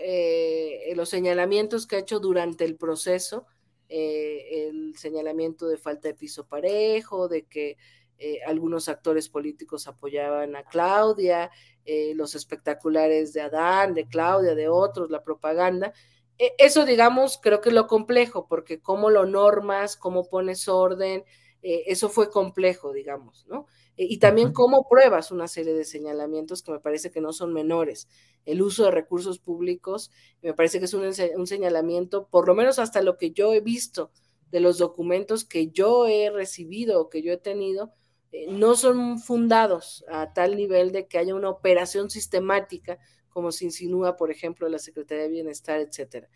los 0.94 1.08
señalamientos 1.08 1.86
que 1.86 1.96
ha 1.96 2.00
hecho 2.00 2.18
durante 2.18 2.64
el 2.64 2.76
proceso, 2.76 3.46
el 3.88 4.94
señalamiento 4.96 5.68
de 5.68 5.76
falta 5.76 6.08
de 6.08 6.14
piso 6.14 6.46
parejo, 6.46 7.28
de 7.28 7.44
que 7.44 7.76
eh, 8.22 8.40
algunos 8.46 8.88
actores 8.88 9.28
políticos 9.28 9.86
apoyaban 9.88 10.56
a 10.56 10.64
Claudia, 10.64 11.50
eh, 11.84 12.14
los 12.14 12.34
espectaculares 12.34 13.32
de 13.32 13.40
Adán, 13.40 13.94
de 13.94 14.06
Claudia, 14.06 14.54
de 14.54 14.68
otros, 14.68 15.10
la 15.10 15.22
propaganda. 15.22 15.92
E, 16.38 16.54
eso, 16.58 16.84
digamos, 16.84 17.38
creo 17.42 17.60
que 17.60 17.70
es 17.70 17.74
lo 17.74 17.86
complejo, 17.86 18.46
porque 18.48 18.80
cómo 18.80 19.10
lo 19.10 19.26
normas, 19.26 19.96
cómo 19.96 20.28
pones 20.28 20.68
orden, 20.68 21.24
eso 21.64 22.08
fue 22.08 22.28
complejo, 22.28 22.92
digamos, 22.92 23.46
¿no? 23.46 23.66
Eh, 23.96 24.06
y 24.08 24.18
también 24.18 24.52
cómo 24.52 24.88
pruebas 24.88 25.30
una 25.30 25.48
serie 25.48 25.74
de 25.74 25.84
señalamientos 25.84 26.62
que 26.62 26.72
me 26.72 26.80
parece 26.80 27.10
que 27.10 27.20
no 27.20 27.32
son 27.32 27.52
menores. 27.52 28.08
El 28.44 28.62
uso 28.62 28.84
de 28.84 28.90
recursos 28.90 29.38
públicos, 29.38 30.10
me 30.42 30.54
parece 30.54 30.78
que 30.78 30.86
es 30.86 30.94
un, 30.94 31.46
señalamiento, 31.46 32.26
por 32.28 32.48
lo 32.48 32.54
menos 32.54 32.78
hasta 32.78 33.02
lo 33.02 33.16
que 33.18 33.32
yo 33.32 33.52
he 33.52 33.60
visto 33.60 34.10
de 34.50 34.60
los 34.60 34.78
documentos 34.78 35.44
que 35.44 35.68
yo 35.68 36.06
he 36.06 36.30
recibido 36.30 37.00
o 37.00 37.08
que 37.08 37.22
yo 37.22 37.32
he 37.32 37.38
tenido, 37.38 37.92
eh, 38.32 38.46
no 38.50 38.74
son 38.74 39.18
fundados 39.20 40.04
a 40.08 40.32
tal 40.32 40.56
nivel 40.56 40.90
de 40.90 41.06
que 41.06 41.18
haya 41.18 41.34
una 41.34 41.50
operación 41.50 42.10
sistemática, 42.10 42.98
como 43.28 43.52
se 43.52 43.66
insinúa, 43.66 44.16
por 44.16 44.30
ejemplo, 44.30 44.68
la 44.68 44.78
Secretaría 44.78 45.24
de 45.24 45.30
Bienestar, 45.30 45.80
etcétera. 45.80 46.28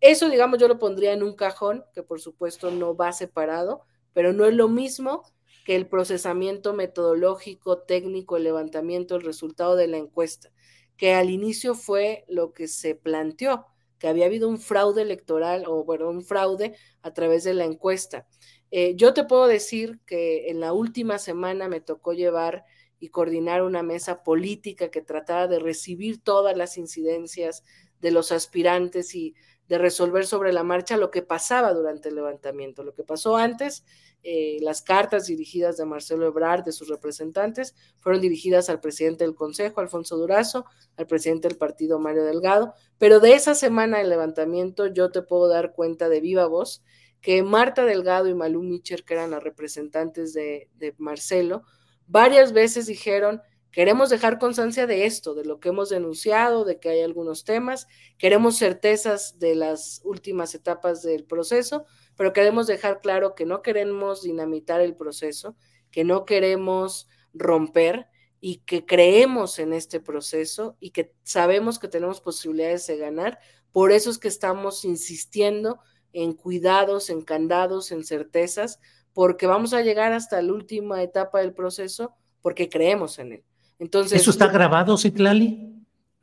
Eso, 0.00 0.28
digamos, 0.28 0.58
yo 0.58 0.66
lo 0.66 0.78
pondría 0.78 1.12
en 1.12 1.22
un 1.22 1.34
cajón, 1.36 1.84
que 1.94 2.02
por 2.02 2.20
supuesto 2.20 2.70
no 2.70 2.96
va 2.96 3.12
separado, 3.12 3.82
pero 4.12 4.32
no 4.32 4.46
es 4.46 4.54
lo 4.54 4.68
mismo 4.68 5.22
que 5.64 5.76
el 5.76 5.86
procesamiento 5.86 6.72
metodológico, 6.72 7.82
técnico, 7.82 8.36
el 8.36 8.44
levantamiento, 8.44 9.14
el 9.14 9.22
resultado 9.22 9.76
de 9.76 9.86
la 9.86 9.98
encuesta, 9.98 10.50
que 10.96 11.14
al 11.14 11.30
inicio 11.30 11.74
fue 11.74 12.24
lo 12.28 12.52
que 12.52 12.66
se 12.66 12.94
planteó, 12.94 13.66
que 13.98 14.08
había 14.08 14.26
habido 14.26 14.48
un 14.48 14.58
fraude 14.58 15.02
electoral 15.02 15.64
o 15.68 15.84
bueno, 15.84 16.10
un 16.10 16.22
fraude 16.22 16.76
a 17.02 17.12
través 17.12 17.44
de 17.44 17.54
la 17.54 17.64
encuesta. 17.64 18.26
Eh, 18.72 18.94
yo 18.96 19.12
te 19.12 19.24
puedo 19.24 19.46
decir 19.46 20.00
que 20.06 20.48
en 20.50 20.58
la 20.58 20.72
última 20.72 21.18
semana 21.18 21.68
me 21.68 21.82
tocó 21.82 22.14
llevar 22.14 22.64
y 22.98 23.10
coordinar 23.10 23.62
una 23.62 23.82
mesa 23.82 24.22
política 24.22 24.90
que 24.90 25.02
trataba 25.02 25.46
de 25.46 25.58
recibir 25.58 26.22
todas 26.22 26.56
las 26.56 26.78
incidencias 26.78 27.64
de 28.00 28.10
los 28.10 28.32
aspirantes 28.32 29.14
y 29.14 29.34
de 29.68 29.76
resolver 29.78 30.26
sobre 30.26 30.52
la 30.52 30.64
marcha 30.64 30.96
lo 30.96 31.10
que 31.10 31.20
pasaba 31.22 31.74
durante 31.74 32.08
el 32.08 32.14
levantamiento, 32.14 32.82
lo 32.82 32.94
que 32.94 33.04
pasó 33.04 33.36
antes 33.36 33.84
eh, 34.24 34.58
las 34.62 34.82
cartas 34.82 35.26
dirigidas 35.26 35.76
de 35.76 35.84
Marcelo 35.84 36.26
Ebrard, 36.26 36.64
de 36.64 36.70
sus 36.70 36.88
representantes, 36.88 37.74
fueron 37.98 38.20
dirigidas 38.20 38.68
al 38.68 38.80
presidente 38.80 39.24
del 39.24 39.34
Consejo, 39.34 39.80
Alfonso 39.80 40.16
Durazo, 40.16 40.64
al 40.96 41.08
presidente 41.08 41.48
del 41.48 41.58
partido, 41.58 41.98
Mario 41.98 42.24
Delgado, 42.24 42.72
pero 42.98 43.18
de 43.18 43.34
esa 43.34 43.54
semana 43.56 43.98
de 43.98 44.04
levantamiento 44.04 44.86
yo 44.86 45.10
te 45.10 45.22
puedo 45.22 45.48
dar 45.48 45.72
cuenta 45.72 46.08
de 46.08 46.20
viva 46.20 46.46
voz 46.46 46.84
que 47.22 47.42
Marta 47.42 47.84
Delgado 47.84 48.28
y 48.28 48.34
Malú 48.34 48.62
Micher, 48.62 49.04
que 49.04 49.14
eran 49.14 49.30
las 49.30 49.42
representantes 49.42 50.34
de, 50.34 50.68
de 50.74 50.94
Marcelo, 50.98 51.62
varias 52.06 52.52
veces 52.52 52.86
dijeron, 52.86 53.40
queremos 53.70 54.10
dejar 54.10 54.38
constancia 54.38 54.86
de 54.86 55.06
esto, 55.06 55.34
de 55.34 55.44
lo 55.44 55.60
que 55.60 55.70
hemos 55.70 55.88
denunciado, 55.88 56.64
de 56.64 56.80
que 56.80 56.90
hay 56.90 57.00
algunos 57.00 57.44
temas, 57.44 57.86
queremos 58.18 58.58
certezas 58.58 59.38
de 59.38 59.54
las 59.54 60.02
últimas 60.04 60.54
etapas 60.54 61.02
del 61.02 61.24
proceso, 61.24 61.86
pero 62.16 62.32
queremos 62.32 62.66
dejar 62.66 63.00
claro 63.00 63.34
que 63.34 63.46
no 63.46 63.62
queremos 63.62 64.22
dinamitar 64.22 64.80
el 64.80 64.94
proceso, 64.96 65.56
que 65.90 66.04
no 66.04 66.24
queremos 66.24 67.08
romper 67.32 68.08
y 68.40 68.58
que 68.58 68.84
creemos 68.84 69.60
en 69.60 69.72
este 69.72 70.00
proceso 70.00 70.76
y 70.80 70.90
que 70.90 71.14
sabemos 71.22 71.78
que 71.78 71.86
tenemos 71.88 72.20
posibilidades 72.20 72.86
de 72.88 72.98
ganar. 72.98 73.38
Por 73.70 73.92
eso 73.92 74.10
es 74.10 74.18
que 74.18 74.28
estamos 74.28 74.84
insistiendo 74.84 75.78
en 76.12 76.32
cuidados, 76.34 77.10
en 77.10 77.22
candados, 77.22 77.92
en 77.92 78.04
certezas, 78.04 78.80
porque 79.12 79.46
vamos 79.46 79.72
a 79.72 79.82
llegar 79.82 80.12
hasta 80.12 80.40
la 80.42 80.52
última 80.52 81.02
etapa 81.02 81.40
del 81.40 81.52
proceso 81.52 82.14
porque 82.40 82.68
creemos 82.68 83.18
en 83.18 83.32
él. 83.32 83.44
Entonces, 83.78 84.20
¿Eso 84.20 84.30
está 84.30 84.48
grabado, 84.48 84.96
Citlali? 84.96 85.72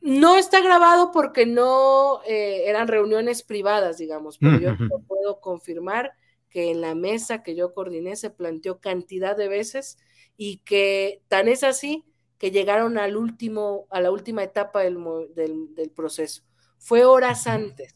No 0.01 0.37
está 0.37 0.61
grabado 0.61 1.11
porque 1.11 1.45
no 1.45 2.21
eh, 2.25 2.63
eran 2.67 2.87
reuniones 2.87 3.43
privadas, 3.43 3.97
digamos, 3.97 4.37
pero 4.37 4.59
yo 4.59 4.99
puedo 5.07 5.41
confirmar 5.41 6.13
que 6.49 6.71
en 6.71 6.81
la 6.81 6.95
mesa 6.95 7.43
que 7.43 7.55
yo 7.55 7.73
coordiné 7.73 8.15
se 8.15 8.29
planteó 8.29 8.79
cantidad 8.79 9.35
de 9.35 9.49
veces 9.49 9.97
y 10.37 10.57
que 10.59 11.21
tan 11.27 11.47
es 11.47 11.63
así 11.63 12.05
que 12.37 12.51
llegaron 12.51 12.97
al 12.97 13.17
último, 13.17 13.87
a 13.89 13.99
la 13.99 14.11
última 14.11 14.41
etapa 14.43 14.81
del, 14.81 14.97
del, 15.35 15.91
proceso. 15.93 16.43
Fue 16.77 17.03
horas 17.03 17.45
antes 17.45 17.93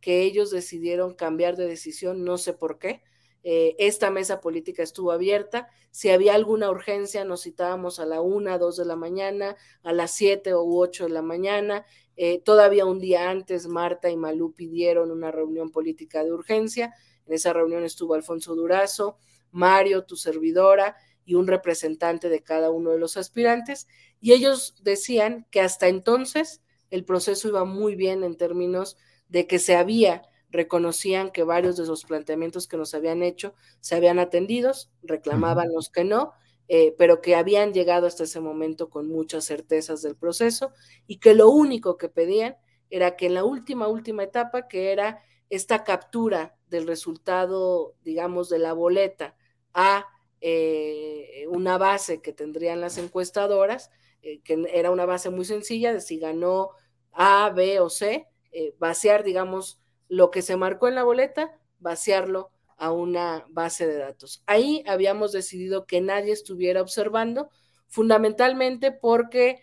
que 0.00 0.22
ellos 0.22 0.50
decidieron 0.50 1.14
cambiar 1.14 1.56
de 1.56 1.66
decisión, 1.66 2.24
no 2.24 2.38
sé 2.38 2.52
por 2.52 2.78
qué. 2.78 3.02
Eh, 3.42 3.74
esta 3.78 4.10
mesa 4.10 4.40
política 4.40 4.82
estuvo 4.82 5.12
abierta. 5.12 5.68
Si 5.90 6.10
había 6.10 6.34
alguna 6.34 6.70
urgencia, 6.70 7.24
nos 7.24 7.42
citábamos 7.42 7.98
a 7.98 8.06
la 8.06 8.20
una, 8.20 8.58
dos 8.58 8.76
de 8.76 8.84
la 8.84 8.96
mañana, 8.96 9.56
a 9.82 9.92
las 9.92 10.10
siete 10.10 10.54
u 10.54 10.78
ocho 10.78 11.04
de 11.04 11.10
la 11.10 11.22
mañana. 11.22 11.84
Eh, 12.16 12.40
todavía 12.42 12.84
un 12.84 12.98
día 12.98 13.30
antes, 13.30 13.66
Marta 13.66 14.10
y 14.10 14.16
Malú 14.16 14.52
pidieron 14.52 15.10
una 15.10 15.30
reunión 15.30 15.70
política 15.70 16.22
de 16.22 16.32
urgencia. 16.32 16.94
En 17.26 17.34
esa 17.34 17.52
reunión 17.52 17.84
estuvo 17.84 18.14
Alfonso 18.14 18.54
Durazo, 18.54 19.16
Mario, 19.50 20.04
tu 20.04 20.16
servidora, 20.16 20.96
y 21.24 21.34
un 21.36 21.46
representante 21.46 22.28
de 22.28 22.42
cada 22.42 22.70
uno 22.70 22.90
de 22.90 22.98
los 22.98 23.16
aspirantes, 23.16 23.86
y 24.20 24.32
ellos 24.32 24.74
decían 24.82 25.46
que 25.52 25.60
hasta 25.60 25.86
entonces 25.86 26.60
el 26.90 27.04
proceso 27.04 27.46
iba 27.46 27.64
muy 27.64 27.94
bien 27.94 28.24
en 28.24 28.36
términos 28.36 28.96
de 29.30 29.46
que 29.46 29.58
se 29.58 29.76
había, 29.76 30.22
reconocían 30.50 31.30
que 31.30 31.44
varios 31.44 31.76
de 31.76 31.86
los 31.86 32.04
planteamientos 32.04 32.66
que 32.66 32.76
nos 32.76 32.92
habían 32.94 33.22
hecho 33.22 33.54
se 33.80 33.94
habían 33.94 34.18
atendidos, 34.18 34.90
reclamaban 35.02 35.72
los 35.72 35.88
que 35.88 36.04
no, 36.04 36.32
eh, 36.68 36.94
pero 36.98 37.20
que 37.20 37.36
habían 37.36 37.72
llegado 37.72 38.06
hasta 38.06 38.24
ese 38.24 38.40
momento 38.40 38.90
con 38.90 39.08
muchas 39.08 39.44
certezas 39.44 40.02
del 40.02 40.16
proceso 40.16 40.72
y 41.06 41.18
que 41.18 41.34
lo 41.34 41.50
único 41.50 41.96
que 41.96 42.08
pedían 42.08 42.56
era 42.90 43.16
que 43.16 43.26
en 43.26 43.34
la 43.34 43.44
última, 43.44 43.88
última 43.88 44.24
etapa, 44.24 44.68
que 44.68 44.92
era 44.92 45.22
esta 45.48 45.84
captura 45.84 46.56
del 46.68 46.86
resultado, 46.86 47.94
digamos, 48.02 48.48
de 48.48 48.58
la 48.58 48.72
boleta 48.72 49.36
a 49.74 50.06
eh, 50.40 51.44
una 51.48 51.76
base 51.78 52.22
que 52.22 52.32
tendrían 52.32 52.80
las 52.80 52.98
encuestadoras, 52.98 53.90
eh, 54.22 54.40
que 54.42 54.64
era 54.72 54.90
una 54.90 55.06
base 55.06 55.30
muy 55.30 55.44
sencilla 55.44 55.92
de 55.92 56.00
si 56.00 56.18
ganó 56.18 56.70
A, 57.12 57.50
B 57.50 57.80
o 57.80 57.90
C, 57.90 58.26
eh, 58.52 58.74
vaciar, 58.78 59.24
digamos, 59.24 59.80
lo 60.08 60.30
que 60.30 60.42
se 60.42 60.56
marcó 60.56 60.88
en 60.88 60.94
la 60.94 61.04
boleta, 61.04 61.58
vaciarlo 61.78 62.50
a 62.76 62.92
una 62.92 63.44
base 63.48 63.86
de 63.86 63.96
datos. 63.96 64.42
Ahí 64.46 64.82
habíamos 64.86 65.32
decidido 65.32 65.86
que 65.86 66.00
nadie 66.00 66.32
estuviera 66.32 66.82
observando, 66.82 67.50
fundamentalmente 67.88 68.92
porque 68.92 69.62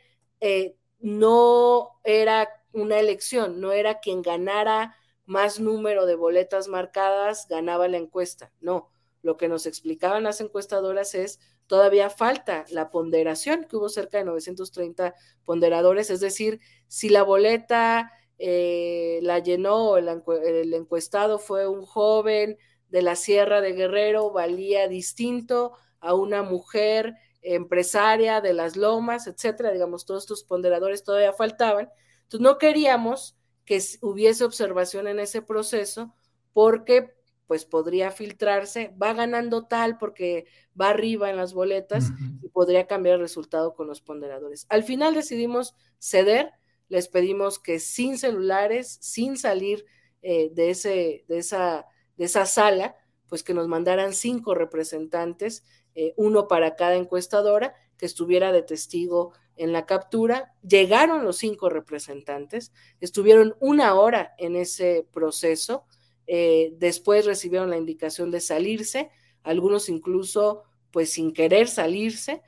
no 0.99 1.99
era 2.03 2.47
una 2.71 2.99
elección, 2.99 3.59
no 3.59 3.71
era 3.71 3.99
quien 3.99 4.21
ganara 4.21 4.95
más 5.25 5.59
número 5.59 6.05
de 6.05 6.15
boletas 6.15 6.67
marcadas, 6.67 7.47
ganaba 7.49 7.87
la 7.87 7.97
encuesta, 7.97 8.51
no 8.59 8.91
lo 9.27 9.37
que 9.37 9.49
nos 9.49 9.65
explicaban 9.65 10.23
las 10.23 10.41
encuestadoras 10.41 11.13
es 11.13 11.39
todavía 11.67 12.09
falta 12.09 12.65
la 12.69 12.89
ponderación, 12.89 13.65
que 13.65 13.75
hubo 13.75 13.89
cerca 13.89 14.17
de 14.17 14.23
930 14.23 15.15
ponderadores, 15.43 16.09
es 16.09 16.21
decir, 16.21 16.61
si 16.87 17.09
la 17.09 17.23
boleta 17.23 18.11
eh, 18.37 19.19
la 19.23 19.39
llenó, 19.39 19.97
el, 19.97 20.07
el 20.07 20.73
encuestado 20.73 21.39
fue 21.39 21.67
un 21.67 21.85
joven 21.85 22.57
de 22.89 23.01
la 23.01 23.15
Sierra 23.15 23.61
de 23.61 23.73
Guerrero, 23.73 24.31
valía 24.31 24.87
distinto 24.87 25.73
a 25.99 26.13
una 26.13 26.43
mujer 26.43 27.15
empresaria 27.41 28.41
de 28.41 28.53
las 28.53 28.75
lomas, 28.75 29.27
etcétera, 29.27 29.71
digamos, 29.71 30.05
todos 30.05 30.23
estos 30.23 30.43
ponderadores 30.43 31.03
todavía 31.03 31.33
faltaban. 31.33 31.89
Entonces, 32.23 32.41
no 32.41 32.57
queríamos 32.57 33.37
que 33.65 33.81
hubiese 34.01 34.43
observación 34.43 35.07
en 35.07 35.19
ese 35.19 35.41
proceso 35.41 36.13
porque 36.53 37.15
pues 37.47 37.63
podría 37.63 38.11
filtrarse, 38.11 38.93
va 39.01 39.13
ganando 39.13 39.67
tal 39.67 39.97
porque 39.97 40.45
va 40.79 40.89
arriba 40.89 41.29
en 41.29 41.37
las 41.37 41.53
boletas 41.53 42.11
y 42.41 42.49
podría 42.49 42.87
cambiar 42.87 43.15
el 43.15 43.21
resultado 43.21 43.73
con 43.73 43.87
los 43.87 44.01
ponderadores. 44.01 44.65
Al 44.69 44.83
final 44.83 45.13
decidimos 45.13 45.73
ceder, 45.97 46.51
les 46.89 47.07
pedimos 47.07 47.59
que 47.59 47.79
sin 47.79 48.17
celulares, 48.17 48.97
sin 49.01 49.37
salir 49.37 49.85
eh, 50.21 50.49
de, 50.53 50.69
ese, 50.71 51.25
de, 51.27 51.37
esa, 51.39 51.85
de 52.15 52.25
esa 52.25 52.45
sala, 52.45 52.95
pues 53.27 53.43
que 53.43 53.53
nos 53.53 53.67
mandaran 53.67 54.13
cinco 54.13 54.55
representantes, 54.55 55.63
eh, 55.95 56.13
uno 56.17 56.47
para 56.47 56.75
cada 56.75 56.95
encuestadora, 56.95 57.75
que 57.97 58.05
estuviera 58.05 58.51
de 58.51 58.61
testigo 58.61 59.33
en 59.55 59.73
la 59.73 59.85
captura. 59.85 60.53
Llegaron 60.61 61.23
los 61.23 61.37
cinco 61.37 61.69
representantes, 61.69 62.71
estuvieron 63.01 63.55
una 63.59 63.95
hora 63.95 64.33
en 64.37 64.55
ese 64.55 65.07
proceso 65.11 65.85
eh, 66.29 66.73
después 66.77 67.25
recibieron 67.25 67.69
la 67.69 67.77
indicación 67.77 68.31
de 68.31 68.41
salirse, 68.41 69.09
algunos 69.43 69.87
incluso 69.87 70.63
pues 70.91 71.09
sin 71.11 71.31
querer 71.31 71.69
salirse, 71.69 72.41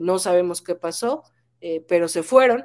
no 0.00 0.18
sabemos 0.18 0.62
qué 0.62 0.74
pasó, 0.74 1.24
pero 1.88 2.08
se 2.08 2.22
fueron. 2.22 2.64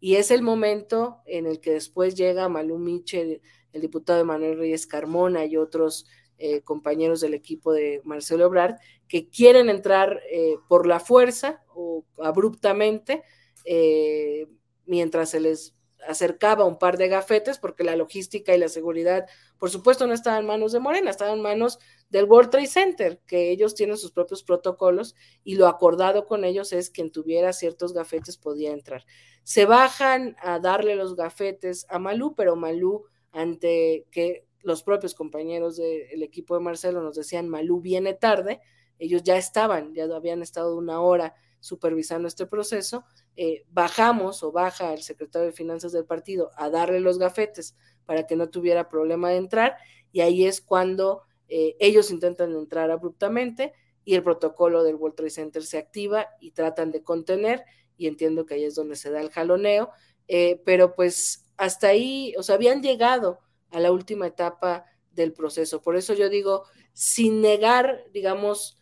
Y 0.00 0.16
es 0.16 0.30
el 0.30 0.42
momento 0.42 1.22
en 1.26 1.46
el 1.46 1.60
que 1.60 1.72
después 1.72 2.14
llega 2.14 2.48
Malú 2.48 2.78
Michel, 2.78 3.40
el 3.72 3.80
diputado 3.80 4.24
Manuel 4.24 4.58
Reyes 4.58 4.86
Carmona 4.86 5.44
y 5.44 5.56
otros 5.56 6.06
eh, 6.38 6.60
compañeros 6.62 7.20
del 7.20 7.34
equipo 7.34 7.72
de 7.72 8.02
Marcelo 8.04 8.44
Ebrard 8.44 8.76
que 9.08 9.28
quieren 9.28 9.70
entrar 9.70 10.20
eh, 10.30 10.56
por 10.68 10.86
la 10.86 11.00
fuerza 11.00 11.62
o 11.74 12.04
abruptamente 12.22 13.22
eh, 13.64 14.46
mientras 14.84 15.30
se 15.30 15.40
les 15.40 15.75
acercaba 16.08 16.64
un 16.64 16.78
par 16.78 16.96
de 16.98 17.08
gafetes 17.08 17.58
porque 17.58 17.84
la 17.84 17.96
logística 17.96 18.54
y 18.54 18.58
la 18.58 18.68
seguridad, 18.68 19.26
por 19.58 19.70
supuesto, 19.70 20.06
no 20.06 20.14
estaban 20.14 20.40
en 20.40 20.46
manos 20.46 20.72
de 20.72 20.80
Morena, 20.80 21.10
estaban 21.10 21.36
en 21.36 21.42
manos 21.42 21.78
del 22.10 22.24
World 22.26 22.50
Trade 22.50 22.66
Center, 22.66 23.20
que 23.26 23.50
ellos 23.50 23.74
tienen 23.74 23.96
sus 23.96 24.12
propios 24.12 24.42
protocolos 24.42 25.14
y 25.44 25.56
lo 25.56 25.66
acordado 25.66 26.26
con 26.26 26.44
ellos 26.44 26.72
es 26.72 26.90
quien 26.90 27.10
tuviera 27.10 27.52
ciertos 27.52 27.92
gafetes 27.92 28.36
podía 28.36 28.72
entrar. 28.72 29.04
Se 29.42 29.64
bajan 29.64 30.36
a 30.40 30.58
darle 30.58 30.96
los 30.96 31.16
gafetes 31.16 31.86
a 31.88 31.98
Malú, 31.98 32.34
pero 32.34 32.56
Malú, 32.56 33.04
ante 33.32 34.06
que 34.10 34.46
los 34.60 34.82
propios 34.82 35.14
compañeros 35.14 35.76
del 35.76 36.22
equipo 36.22 36.54
de 36.54 36.60
Marcelo 36.60 37.00
nos 37.00 37.16
decían, 37.16 37.48
Malú 37.48 37.80
viene 37.80 38.14
tarde, 38.14 38.60
ellos 38.98 39.22
ya 39.22 39.36
estaban, 39.36 39.94
ya 39.94 40.04
habían 40.04 40.42
estado 40.42 40.76
una 40.76 41.00
hora 41.00 41.34
supervisando 41.60 42.28
este 42.28 42.46
proceso, 42.46 43.04
eh, 43.36 43.64
bajamos 43.70 44.42
o 44.42 44.52
baja 44.52 44.92
el 44.92 45.02
secretario 45.02 45.46
de 45.46 45.52
Finanzas 45.52 45.92
del 45.92 46.04
partido 46.04 46.50
a 46.56 46.70
darle 46.70 47.00
los 47.00 47.18
gafetes 47.18 47.76
para 48.04 48.26
que 48.26 48.36
no 48.36 48.48
tuviera 48.48 48.88
problema 48.88 49.30
de 49.30 49.36
entrar 49.36 49.76
y 50.12 50.20
ahí 50.20 50.46
es 50.46 50.60
cuando 50.60 51.22
eh, 51.48 51.76
ellos 51.78 52.10
intentan 52.10 52.52
entrar 52.52 52.90
abruptamente 52.90 53.72
y 54.04 54.14
el 54.14 54.22
protocolo 54.22 54.84
del 54.84 54.94
World 54.94 55.16
Trade 55.16 55.30
Center 55.30 55.62
se 55.64 55.78
activa 55.78 56.28
y 56.40 56.52
tratan 56.52 56.92
de 56.92 57.02
contener 57.02 57.64
y 57.96 58.06
entiendo 58.06 58.46
que 58.46 58.54
ahí 58.54 58.64
es 58.64 58.74
donde 58.74 58.96
se 58.96 59.10
da 59.10 59.20
el 59.20 59.30
jaloneo, 59.30 59.90
eh, 60.28 60.62
pero 60.64 60.94
pues 60.94 61.46
hasta 61.56 61.88
ahí, 61.88 62.34
o 62.38 62.42
sea, 62.42 62.54
habían 62.54 62.82
llegado 62.82 63.40
a 63.70 63.80
la 63.80 63.90
última 63.90 64.26
etapa 64.26 64.84
del 65.12 65.32
proceso. 65.32 65.82
Por 65.82 65.96
eso 65.96 66.14
yo 66.14 66.28
digo, 66.28 66.64
sin 66.92 67.40
negar, 67.40 68.04
digamos, 68.12 68.78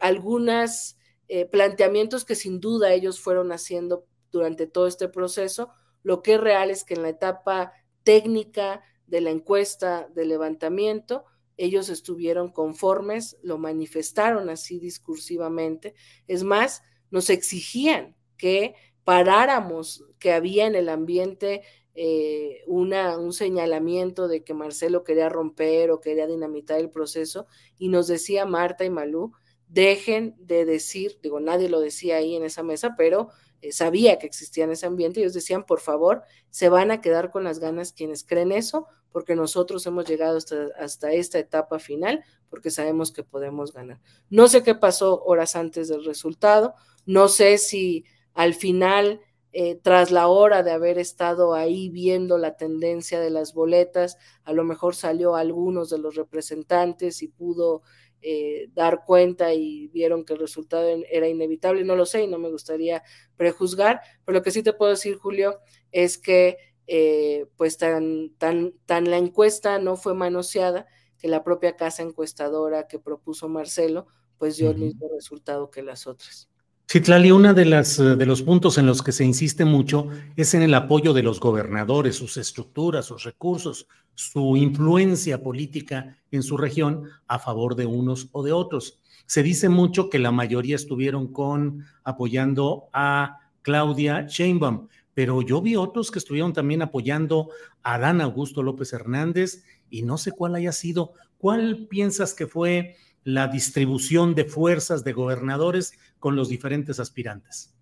algunas 0.00 0.98
eh, 1.34 1.46
planteamientos 1.46 2.26
que 2.26 2.34
sin 2.34 2.60
duda 2.60 2.92
ellos 2.92 3.18
fueron 3.18 3.52
haciendo 3.52 4.04
durante 4.30 4.66
todo 4.66 4.86
este 4.86 5.08
proceso. 5.08 5.70
Lo 6.02 6.22
que 6.22 6.34
es 6.34 6.40
real 6.42 6.70
es 6.70 6.84
que 6.84 6.92
en 6.92 7.00
la 7.00 7.08
etapa 7.08 7.72
técnica 8.02 8.82
de 9.06 9.22
la 9.22 9.30
encuesta 9.30 10.10
de 10.14 10.26
levantamiento, 10.26 11.24
ellos 11.56 11.88
estuvieron 11.88 12.52
conformes, 12.52 13.38
lo 13.42 13.56
manifestaron 13.56 14.50
así 14.50 14.78
discursivamente. 14.78 15.94
Es 16.26 16.44
más, 16.44 16.82
nos 17.10 17.30
exigían 17.30 18.14
que 18.36 18.74
paráramos, 19.02 20.04
que 20.18 20.32
había 20.32 20.66
en 20.66 20.74
el 20.74 20.90
ambiente 20.90 21.62
eh, 21.94 22.62
una, 22.66 23.16
un 23.16 23.32
señalamiento 23.32 24.28
de 24.28 24.44
que 24.44 24.52
Marcelo 24.52 25.02
quería 25.02 25.30
romper 25.30 25.92
o 25.92 26.00
quería 26.02 26.26
dinamitar 26.26 26.78
el 26.78 26.90
proceso 26.90 27.46
y 27.78 27.88
nos 27.88 28.06
decía 28.06 28.44
Marta 28.44 28.84
y 28.84 28.90
Malú, 28.90 29.32
dejen 29.72 30.36
de 30.38 30.64
decir, 30.64 31.18
digo, 31.22 31.40
nadie 31.40 31.68
lo 31.68 31.80
decía 31.80 32.16
ahí 32.16 32.36
en 32.36 32.44
esa 32.44 32.62
mesa, 32.62 32.94
pero 32.96 33.30
eh, 33.62 33.72
sabía 33.72 34.18
que 34.18 34.26
existía 34.26 34.64
en 34.64 34.72
ese 34.72 34.86
ambiente 34.86 35.20
ellos 35.20 35.32
decían, 35.32 35.64
por 35.64 35.80
favor, 35.80 36.22
se 36.50 36.68
van 36.68 36.90
a 36.90 37.00
quedar 37.00 37.30
con 37.30 37.44
las 37.44 37.58
ganas 37.58 37.92
quienes 37.92 38.24
creen 38.24 38.52
eso, 38.52 38.86
porque 39.10 39.34
nosotros 39.34 39.86
hemos 39.86 40.06
llegado 40.06 40.36
hasta, 40.36 40.68
hasta 40.78 41.12
esta 41.12 41.38
etapa 41.38 41.78
final, 41.78 42.22
porque 42.50 42.70
sabemos 42.70 43.12
que 43.12 43.22
podemos 43.22 43.72
ganar. 43.72 44.00
No 44.28 44.48
sé 44.48 44.62
qué 44.62 44.74
pasó 44.74 45.22
horas 45.22 45.56
antes 45.56 45.88
del 45.88 46.04
resultado, 46.04 46.74
no 47.06 47.28
sé 47.28 47.56
si 47.56 48.04
al 48.34 48.54
final 48.54 49.20
eh, 49.54 49.78
tras 49.82 50.10
la 50.10 50.28
hora 50.28 50.62
de 50.62 50.70
haber 50.70 50.98
estado 50.98 51.52
ahí 51.52 51.90
viendo 51.90 52.38
la 52.38 52.56
tendencia 52.56 53.20
de 53.20 53.28
las 53.28 53.52
boletas, 53.52 54.16
a 54.44 54.52
lo 54.54 54.64
mejor 54.64 54.94
salió 54.94 55.34
algunos 55.34 55.90
de 55.90 55.98
los 55.98 56.14
representantes 56.14 57.22
y 57.22 57.28
pudo 57.28 57.82
eh, 58.22 58.70
dar 58.72 59.04
cuenta 59.04 59.52
y 59.52 59.88
vieron 59.88 60.24
que 60.24 60.34
el 60.34 60.38
resultado 60.38 60.88
era 61.10 61.28
inevitable, 61.28 61.84
no 61.84 61.96
lo 61.96 62.06
sé 62.06 62.22
y 62.22 62.28
no 62.28 62.38
me 62.38 62.50
gustaría 62.50 63.02
prejuzgar, 63.36 64.00
pero 64.24 64.38
lo 64.38 64.42
que 64.42 64.52
sí 64.52 64.62
te 64.62 64.72
puedo 64.72 64.92
decir, 64.92 65.16
Julio, 65.16 65.58
es 65.90 66.18
que 66.18 66.56
eh, 66.86 67.46
pues 67.56 67.78
tan, 67.78 68.30
tan, 68.38 68.74
tan 68.86 69.10
la 69.10 69.18
encuesta 69.18 69.78
no 69.78 69.96
fue 69.96 70.14
manoseada 70.14 70.86
que 71.18 71.28
la 71.28 71.44
propia 71.44 71.76
casa 71.76 72.02
encuestadora 72.02 72.88
que 72.88 72.98
propuso 72.98 73.48
Marcelo, 73.48 74.06
pues 74.38 74.56
dio 74.56 74.70
el 74.70 74.78
mismo 74.78 75.08
resultado 75.14 75.70
que 75.70 75.82
las 75.82 76.06
otras. 76.06 76.48
Citlali, 76.90 77.30
uno 77.30 77.54
de, 77.54 77.64
las, 77.64 77.96
de 77.96 78.26
los 78.26 78.42
puntos 78.42 78.76
en 78.76 78.86
los 78.86 79.02
que 79.02 79.12
se 79.12 79.24
insiste 79.24 79.64
mucho 79.64 80.08
es 80.36 80.52
en 80.54 80.62
el 80.62 80.74
apoyo 80.74 81.12
de 81.12 81.22
los 81.22 81.40
gobernadores, 81.40 82.16
sus 82.16 82.36
estructuras, 82.36 83.06
sus 83.06 83.22
recursos, 83.22 83.86
su 84.14 84.56
influencia 84.56 85.42
política 85.42 86.18
en 86.30 86.42
su 86.42 86.56
región 86.56 87.04
a 87.26 87.38
favor 87.38 87.76
de 87.76 87.86
unos 87.86 88.28
o 88.32 88.42
de 88.42 88.52
otros. 88.52 89.00
Se 89.26 89.42
dice 89.42 89.68
mucho 89.68 90.10
que 90.10 90.18
la 90.18 90.32
mayoría 90.32 90.76
estuvieron 90.76 91.32
con 91.32 91.84
apoyando 92.04 92.88
a 92.92 93.38
Claudia 93.62 94.26
Sheinbaum, 94.28 94.88
pero 95.14 95.42
yo 95.42 95.60
vi 95.60 95.76
otros 95.76 96.10
que 96.10 96.18
estuvieron 96.18 96.52
también 96.52 96.82
apoyando 96.82 97.50
a 97.82 97.98
Dan 97.98 98.20
Augusto 98.20 98.62
López 98.62 98.92
Hernández 98.92 99.64
y 99.90 100.02
no 100.02 100.18
sé 100.18 100.32
cuál 100.32 100.54
haya 100.54 100.72
sido. 100.72 101.12
¿Cuál 101.38 101.86
piensas 101.88 102.34
que 102.34 102.46
fue 102.46 102.96
la 103.24 103.48
distribución 103.48 104.34
de 104.34 104.44
fuerzas 104.44 105.04
de 105.04 105.12
gobernadores 105.12 105.92
con 106.18 106.36
los 106.36 106.48
diferentes 106.48 106.98
aspirantes? 106.98 107.74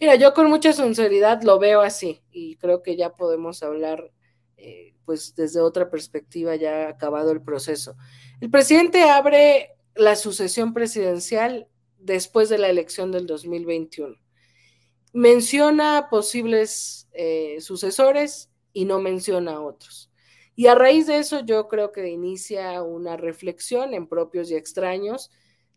Mira, 0.00 0.16
yo 0.16 0.34
con 0.34 0.48
mucha 0.48 0.72
sinceridad 0.72 1.42
lo 1.42 1.58
veo 1.58 1.80
así 1.80 2.22
y 2.30 2.56
creo 2.56 2.82
que 2.82 2.96
ya 2.96 3.14
podemos 3.14 3.62
hablar 3.62 4.10
eh, 4.62 4.94
pues 5.04 5.34
desde 5.34 5.60
otra 5.60 5.90
perspectiva 5.90 6.54
ya 6.56 6.88
acabado 6.88 7.32
el 7.32 7.42
proceso. 7.42 7.96
El 8.40 8.50
presidente 8.50 9.02
abre 9.02 9.70
la 9.96 10.16
sucesión 10.16 10.72
presidencial 10.72 11.68
después 11.98 12.48
de 12.48 12.58
la 12.58 12.68
elección 12.68 13.10
del 13.10 13.26
2021. 13.26 14.16
Menciona 15.12 16.08
posibles 16.10 17.08
eh, 17.12 17.56
sucesores 17.60 18.50
y 18.72 18.84
no 18.84 19.00
menciona 19.00 19.60
otros. 19.60 20.10
Y 20.54 20.68
a 20.68 20.74
raíz 20.74 21.06
de 21.06 21.18
eso 21.18 21.44
yo 21.44 21.68
creo 21.68 21.92
que 21.92 22.08
inicia 22.08 22.82
una 22.82 23.16
reflexión 23.16 23.94
en 23.94 24.06
propios 24.06 24.50
y 24.50 24.54
extraños 24.54 25.30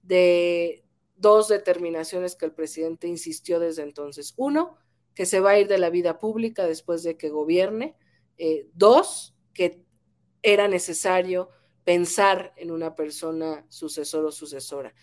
de 0.04 0.84
dos 1.16 1.48
determinaciones 1.48 2.36
que 2.36 2.46
el 2.46 2.52
presidente 2.52 3.08
insistió 3.08 3.60
desde 3.60 3.84
entonces. 3.84 4.34
Uno, 4.38 4.78
que 5.16 5.26
se 5.26 5.40
va 5.40 5.52
a 5.52 5.60
ir 5.60 5.68
de 5.68 5.78
la 5.78 5.90
vida 5.90 6.20
pública 6.20 6.68
después 6.68 7.02
de 7.04 7.18
que 7.18 7.30
gobierne. 7.30 7.96
Eh, 8.38 8.68
dos, 8.74 9.34
que 9.54 9.82
era 10.42 10.68
necesario 10.68 11.50
pensar 11.84 12.54
en 12.58 12.72
una 12.72 12.96
persona 12.96 13.66
sucesor 13.70 14.26
o 14.26 14.32
sucesora. 14.32 14.94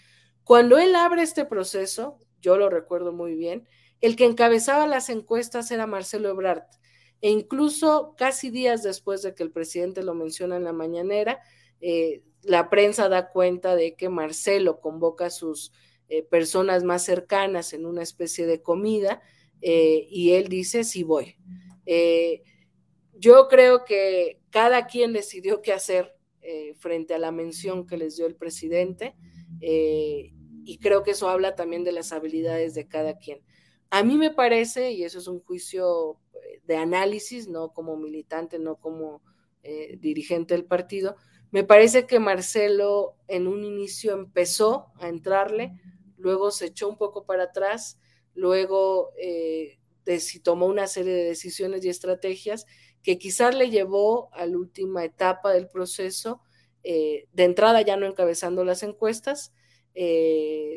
Cuando 0.44 0.78
él 0.78 0.94
abre 0.94 1.22
este 1.22 1.44
proceso, 1.44 2.18
yo 2.40 2.58
lo 2.58 2.68
recuerdo 2.68 3.12
muy 3.12 3.34
bien, 3.34 3.66
el 4.00 4.16
que 4.16 4.24
encabezaba 4.24 4.86
las 4.86 5.08
encuestas 5.08 5.70
era 5.70 5.86
Marcelo 5.86 6.28
Ebrard 6.28 6.64
e 7.20 7.30
incluso 7.30 8.14
casi 8.18 8.50
días 8.50 8.82
después 8.82 9.22
de 9.22 9.34
que 9.34 9.44
el 9.44 9.52
presidente 9.52 10.02
lo 10.02 10.14
menciona 10.14 10.56
en 10.56 10.64
la 10.64 10.72
mañanera, 10.72 11.40
eh, 11.80 12.22
la 12.42 12.68
prensa 12.68 13.08
da 13.08 13.30
cuenta 13.30 13.76
de 13.76 13.94
que 13.94 14.08
Marcelo 14.08 14.80
convoca 14.80 15.26
a 15.26 15.30
sus 15.30 15.72
eh, 16.08 16.24
personas 16.24 16.82
más 16.82 17.04
cercanas 17.04 17.72
en 17.72 17.86
una 17.86 18.02
especie 18.02 18.46
de 18.46 18.60
comida 18.60 19.22
y 19.64 20.32
él 20.32 20.48
dice, 20.48 20.82
sí 20.82 21.04
voy. 21.04 21.36
Yo 23.22 23.46
creo 23.48 23.85
que 23.85 24.40
cada 24.50 24.87
quien 24.87 25.12
decidió 25.12 25.62
qué 25.62 25.72
hacer 25.72 26.16
frente 26.80 27.14
a 27.14 27.20
la 27.20 27.30
mención 27.30 27.87
que 27.87 27.96
les 27.96 28.16
dio 28.16 28.26
el 28.26 28.35
presidente 28.35 29.14
y 29.61 30.78
creo 30.78 31.04
que 31.04 31.12
eso 31.12 31.28
habla 31.28 31.54
también 31.54 31.85
de 31.85 31.92
las 31.92 32.12
habilidades 32.12 32.74
de 32.74 32.88
cada 32.88 33.18
quien. 33.18 33.40
A 33.90 34.02
mí 34.02 34.16
me 34.16 34.30
parece, 34.30 34.90
y 34.90 35.04
eso 35.04 35.18
es 35.18 35.28
un 35.28 35.40
juicio 35.40 36.18
de 36.64 36.76
análisis, 36.76 37.48
no 37.48 37.72
como 37.72 37.96
militante, 37.96 38.58
no 38.58 38.76
como 38.76 39.22
eh, 39.62 39.96
dirigente 40.00 40.54
del 40.54 40.64
partido. 40.64 41.16
Me 41.50 41.64
parece 41.64 42.06
que 42.06 42.18
Marcelo 42.18 43.16
en 43.28 43.46
un 43.46 43.64
inicio 43.64 44.14
empezó 44.14 44.87
a 44.98 45.08
entrarle, 45.08 45.72
luego 46.16 46.50
se 46.50 46.66
echó 46.66 46.88
un 46.88 46.96
poco 46.96 47.26
para 47.26 47.44
atrás, 47.44 47.98
luego 48.35 49.12
eh, 49.18 49.78
tomó 50.42 50.66
una 50.66 50.87
serie 50.87 51.12
de 51.12 51.24
decisiones 51.24 51.85
y 51.85 51.88
estrategias 51.88 52.66
que 53.02 53.18
quizás 53.18 53.54
le 53.54 53.70
llevó 53.70 54.32
a 54.32 54.46
la 54.46 54.56
última 54.56 55.04
etapa 55.04 55.52
del 55.52 55.68
proceso, 55.68 56.40
eh, 56.84 57.26
de 57.32 57.44
entrada 57.44 57.82
ya 57.82 57.96
no 57.96 58.06
encabezando 58.06 58.64
las 58.64 58.82
encuestas, 58.82 59.52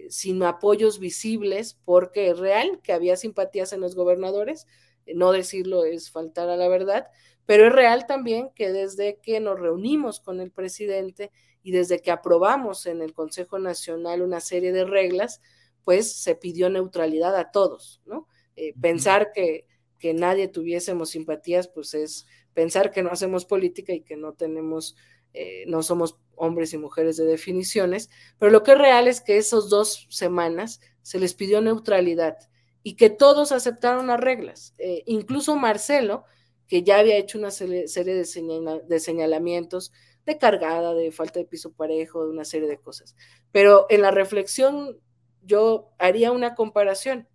sin 0.09 0.43
apoyos 0.43 0.99
visibles, 0.99 1.79
porque 1.85 2.31
es 2.31 2.38
real 2.38 2.81
que 2.83 2.91
había 2.91 3.15
simpatías 3.15 3.71
en 3.71 3.79
los 3.79 3.95
gobernadores, 3.95 4.67
no 5.07 5.31
decirlo 5.31 5.85
es 5.85 6.11
faltar 6.11 6.49
a 6.49 6.57
la 6.57 6.67
verdad, 6.67 7.07
pero 7.45 7.67
es 7.67 7.73
real 7.73 8.07
también 8.07 8.49
que 8.55 8.71
desde 8.71 9.19
que 9.21 9.39
nos 9.39 9.59
reunimos 9.59 10.19
con 10.19 10.39
el 10.39 10.51
presidente 10.51 11.31
y 11.61 11.71
desde 11.71 11.99
que 11.99 12.11
aprobamos 12.11 12.85
en 12.85 13.01
el 13.01 13.13
Consejo 13.13 13.59
Nacional 13.59 14.21
una 14.21 14.39
serie 14.39 14.71
de 14.71 14.85
reglas, 14.85 15.41
pues 15.83 16.11
se 16.11 16.35
pidió 16.35 16.69
neutralidad 16.69 17.35
a 17.35 17.51
todos, 17.51 18.01
¿no? 18.05 18.27
Eh, 18.55 18.73
pensar 18.79 19.31
que, 19.33 19.67
que 19.99 20.13
nadie 20.13 20.47
tuviésemos 20.47 21.10
simpatías, 21.12 21.67
pues 21.67 21.93
es 21.93 22.27
pensar 22.53 22.91
que 22.91 23.03
no 23.03 23.12
hacemos 23.12 23.45
política 23.45 23.93
y 23.93 24.01
que 24.01 24.17
no 24.17 24.34
tenemos, 24.34 24.95
eh, 25.34 25.65
no 25.67 25.84
somos 25.84 26.17
hombres 26.36 26.73
y 26.73 26.77
mujeres 26.77 27.17
de 27.17 27.25
definiciones, 27.25 28.10
pero 28.39 28.51
lo 28.51 28.63
que 28.63 28.71
es 28.73 28.77
real 28.77 29.08
es 29.08 29.21
que 29.21 29.38
esas 29.38 29.69
dos 29.69 30.08
semanas 30.10 30.81
se 31.01 31.19
les 31.19 31.34
pidió 31.34 31.62
neutralidad 31.62 32.38
y 32.84 32.95
que 32.95 33.10
todos 33.10 33.51
aceptaron 33.51 34.08
las 34.08 34.19
reglas, 34.19 34.73
eh, 34.77 35.03
incluso 35.05 35.55
Marcelo, 35.55 36.25
que 36.67 36.84
ya 36.84 36.99
había 36.99 37.17
hecho 37.17 37.38
una 37.38 37.51
serie 37.51 37.86
de, 37.88 38.99
señalamientos 38.99 39.91
de 40.25 40.38
cargada, 40.38 40.93
de 40.93 41.12
falta 41.12 41.39
de 41.39 41.45
piso 41.45 41.73
parejo, 41.73 42.25
de 42.25 42.31
una 42.31 42.45
serie 42.45 42.67
de 42.67 42.79
cosas. 42.79 43.15
Pero 43.51 43.86
en 43.89 44.01
la 44.01 44.12
reflexión 44.12 44.99
yo 45.43 45.91
haría 45.99 46.31
una 46.31 46.55
comparación. 46.55 47.27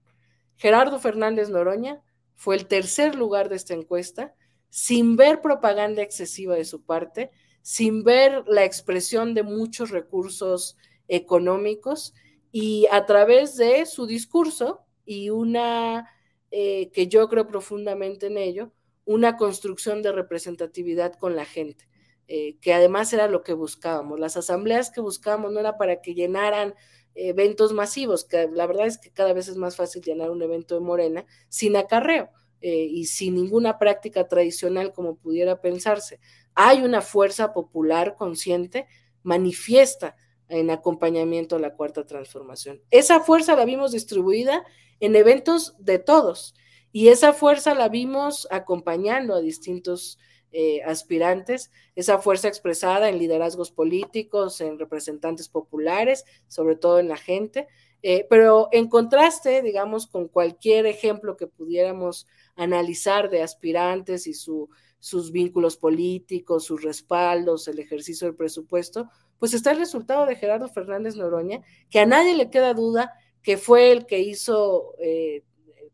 Gerardo 0.56 0.98
Fernández 0.98 1.48
Noroña 1.48 2.02
fue 2.40 2.56
el 2.56 2.66
tercer 2.66 3.16
lugar 3.16 3.50
de 3.50 3.56
esta 3.56 3.74
encuesta, 3.74 4.34
sin 4.70 5.14
ver 5.14 5.42
propaganda 5.42 6.00
excesiva 6.00 6.54
de 6.54 6.64
su 6.64 6.82
parte, 6.86 7.30
sin 7.60 8.02
ver 8.02 8.44
la 8.46 8.64
expresión 8.64 9.34
de 9.34 9.42
muchos 9.42 9.90
recursos 9.90 10.78
económicos 11.06 12.14
y 12.50 12.86
a 12.90 13.04
través 13.04 13.56
de 13.56 13.84
su 13.84 14.06
discurso, 14.06 14.86
y 15.04 15.28
una, 15.28 16.08
eh, 16.50 16.90
que 16.94 17.08
yo 17.08 17.28
creo 17.28 17.46
profundamente 17.46 18.28
en 18.28 18.38
ello, 18.38 18.72
una 19.04 19.36
construcción 19.36 20.00
de 20.00 20.12
representatividad 20.12 21.16
con 21.16 21.36
la 21.36 21.44
gente, 21.44 21.90
eh, 22.26 22.56
que 22.62 22.72
además 22.72 23.12
era 23.12 23.28
lo 23.28 23.42
que 23.42 23.52
buscábamos. 23.52 24.18
Las 24.18 24.38
asambleas 24.38 24.90
que 24.90 25.02
buscábamos 25.02 25.52
no 25.52 25.60
era 25.60 25.76
para 25.76 26.00
que 26.00 26.14
llenaran 26.14 26.74
eventos 27.14 27.72
masivos, 27.72 28.24
que 28.24 28.48
la 28.48 28.66
verdad 28.66 28.86
es 28.86 28.98
que 28.98 29.10
cada 29.10 29.32
vez 29.32 29.48
es 29.48 29.56
más 29.56 29.76
fácil 29.76 30.02
llenar 30.02 30.30
un 30.30 30.42
evento 30.42 30.74
de 30.74 30.80
Morena 30.80 31.26
sin 31.48 31.76
acarreo 31.76 32.30
eh, 32.60 32.84
y 32.84 33.06
sin 33.06 33.34
ninguna 33.34 33.78
práctica 33.78 34.28
tradicional 34.28 34.92
como 34.92 35.16
pudiera 35.16 35.60
pensarse. 35.60 36.20
Hay 36.54 36.82
una 36.82 37.00
fuerza 37.00 37.52
popular 37.52 38.16
consciente, 38.16 38.86
manifiesta 39.22 40.16
en 40.48 40.70
acompañamiento 40.70 41.56
a 41.56 41.60
la 41.60 41.74
cuarta 41.74 42.04
transformación. 42.04 42.82
Esa 42.90 43.20
fuerza 43.20 43.54
la 43.56 43.64
vimos 43.64 43.92
distribuida 43.92 44.64
en 44.98 45.16
eventos 45.16 45.74
de 45.78 45.98
todos 45.98 46.54
y 46.92 47.08
esa 47.08 47.32
fuerza 47.32 47.74
la 47.74 47.88
vimos 47.88 48.48
acompañando 48.50 49.34
a 49.34 49.40
distintos 49.40 50.18
eh, 50.52 50.82
aspirantes, 50.82 51.70
esa 51.94 52.18
fuerza 52.18 52.48
expresada 52.48 53.08
en 53.08 53.18
liderazgos 53.18 53.70
políticos, 53.70 54.60
en 54.60 54.78
representantes 54.78 55.48
populares, 55.48 56.24
sobre 56.48 56.76
todo 56.76 56.98
en 56.98 57.08
la 57.08 57.16
gente, 57.16 57.68
eh, 58.02 58.26
pero 58.30 58.68
en 58.72 58.88
contraste, 58.88 59.62
digamos, 59.62 60.06
con 60.06 60.28
cualquier 60.28 60.86
ejemplo 60.86 61.36
que 61.36 61.46
pudiéramos 61.46 62.26
analizar 62.56 63.30
de 63.30 63.42
aspirantes 63.42 64.26
y 64.26 64.34
sus 64.34 65.32
vínculos 65.32 65.76
políticos, 65.76 66.64
sus 66.64 66.82
respaldos, 66.82 67.68
el 67.68 67.78
ejercicio 67.78 68.26
del 68.26 68.36
presupuesto, 68.36 69.08
pues 69.38 69.54
está 69.54 69.72
el 69.72 69.78
resultado 69.78 70.26
de 70.26 70.36
Gerardo 70.36 70.68
Fernández 70.68 71.16
Noroña, 71.16 71.62
que 71.90 72.00
a 72.00 72.06
nadie 72.06 72.34
le 72.34 72.50
queda 72.50 72.74
duda 72.74 73.12
que 73.42 73.56
fue 73.56 73.92
el 73.92 74.06
que 74.06 74.20
hizo, 74.20 74.94
eh, 74.98 75.44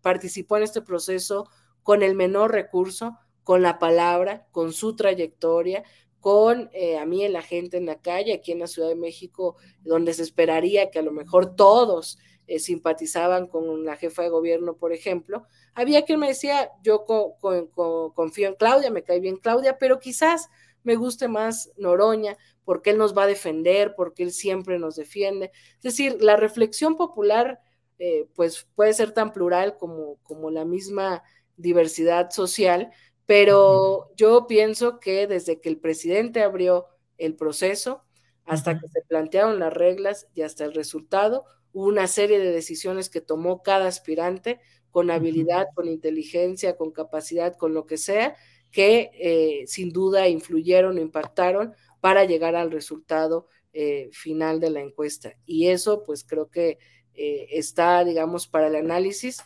participó 0.00 0.56
en 0.56 0.64
este 0.64 0.82
proceso 0.82 1.48
con 1.82 2.02
el 2.02 2.14
menor 2.14 2.52
recurso, 2.52 3.18
con 3.46 3.62
la 3.62 3.78
palabra, 3.78 4.44
con 4.50 4.72
su 4.72 4.96
trayectoria, 4.96 5.84
con 6.18 6.68
eh, 6.72 6.98
a 6.98 7.06
mí 7.06 7.22
en 7.24 7.32
la 7.32 7.42
gente 7.42 7.76
en 7.76 7.86
la 7.86 8.00
calle, 8.00 8.34
aquí 8.34 8.50
en 8.50 8.58
la 8.58 8.66
Ciudad 8.66 8.88
de 8.88 8.96
México, 8.96 9.54
donde 9.84 10.14
se 10.14 10.24
esperaría 10.24 10.90
que 10.90 10.98
a 10.98 11.02
lo 11.02 11.12
mejor 11.12 11.54
todos 11.54 12.18
eh, 12.48 12.58
simpatizaban 12.58 13.46
con 13.46 13.84
la 13.84 13.94
jefa 13.94 14.24
de 14.24 14.30
gobierno, 14.30 14.74
por 14.74 14.92
ejemplo, 14.92 15.46
había 15.74 16.04
quien 16.04 16.18
me 16.18 16.26
decía, 16.26 16.72
yo 16.82 17.04
confío 17.04 18.48
en 18.48 18.56
Claudia, 18.56 18.90
me 18.90 19.04
cae 19.04 19.20
bien 19.20 19.36
Claudia, 19.36 19.78
pero 19.78 20.00
quizás 20.00 20.48
me 20.82 20.96
guste 20.96 21.28
más 21.28 21.70
Noroña, 21.76 22.36
porque 22.64 22.90
él 22.90 22.98
nos 22.98 23.16
va 23.16 23.22
a 23.22 23.28
defender, 23.28 23.94
porque 23.94 24.24
él 24.24 24.32
siempre 24.32 24.80
nos 24.80 24.96
defiende. 24.96 25.52
Es 25.76 25.82
decir, 25.82 26.20
la 26.20 26.34
reflexión 26.34 26.96
popular, 26.96 27.60
eh, 28.00 28.26
pues 28.34 28.66
puede 28.74 28.92
ser 28.92 29.12
tan 29.12 29.32
plural 29.32 29.76
como, 29.76 30.16
como 30.24 30.50
la 30.50 30.64
misma 30.64 31.22
diversidad 31.56 32.30
social, 32.30 32.90
pero 33.26 34.12
yo 34.16 34.46
pienso 34.46 35.00
que 35.00 35.26
desde 35.26 35.60
que 35.60 35.68
el 35.68 35.78
presidente 35.78 36.42
abrió 36.42 36.86
el 37.18 37.34
proceso, 37.34 38.02
hasta 38.44 38.78
que 38.78 38.86
se 38.86 39.02
plantearon 39.02 39.58
las 39.58 39.72
reglas 39.72 40.28
y 40.32 40.42
hasta 40.42 40.64
el 40.64 40.72
resultado, 40.72 41.44
hubo 41.72 41.86
una 41.86 42.06
serie 42.06 42.38
de 42.38 42.52
decisiones 42.52 43.10
que 43.10 43.20
tomó 43.20 43.62
cada 43.62 43.88
aspirante 43.88 44.60
con 44.92 45.10
habilidad, 45.10 45.66
con 45.74 45.88
inteligencia, 45.88 46.76
con 46.76 46.92
capacidad, 46.92 47.56
con 47.56 47.74
lo 47.74 47.86
que 47.86 47.98
sea, 47.98 48.36
que 48.70 49.10
eh, 49.14 49.66
sin 49.66 49.90
duda 49.90 50.28
influyeron, 50.28 50.98
impactaron 50.98 51.74
para 52.00 52.24
llegar 52.24 52.54
al 52.54 52.70
resultado 52.70 53.48
eh, 53.72 54.08
final 54.12 54.60
de 54.60 54.70
la 54.70 54.80
encuesta. 54.80 55.34
Y 55.44 55.68
eso, 55.68 56.04
pues 56.04 56.24
creo 56.24 56.48
que 56.48 56.78
eh, 57.14 57.48
está, 57.50 58.04
digamos, 58.04 58.46
para 58.46 58.68
el 58.68 58.76
análisis, 58.76 59.42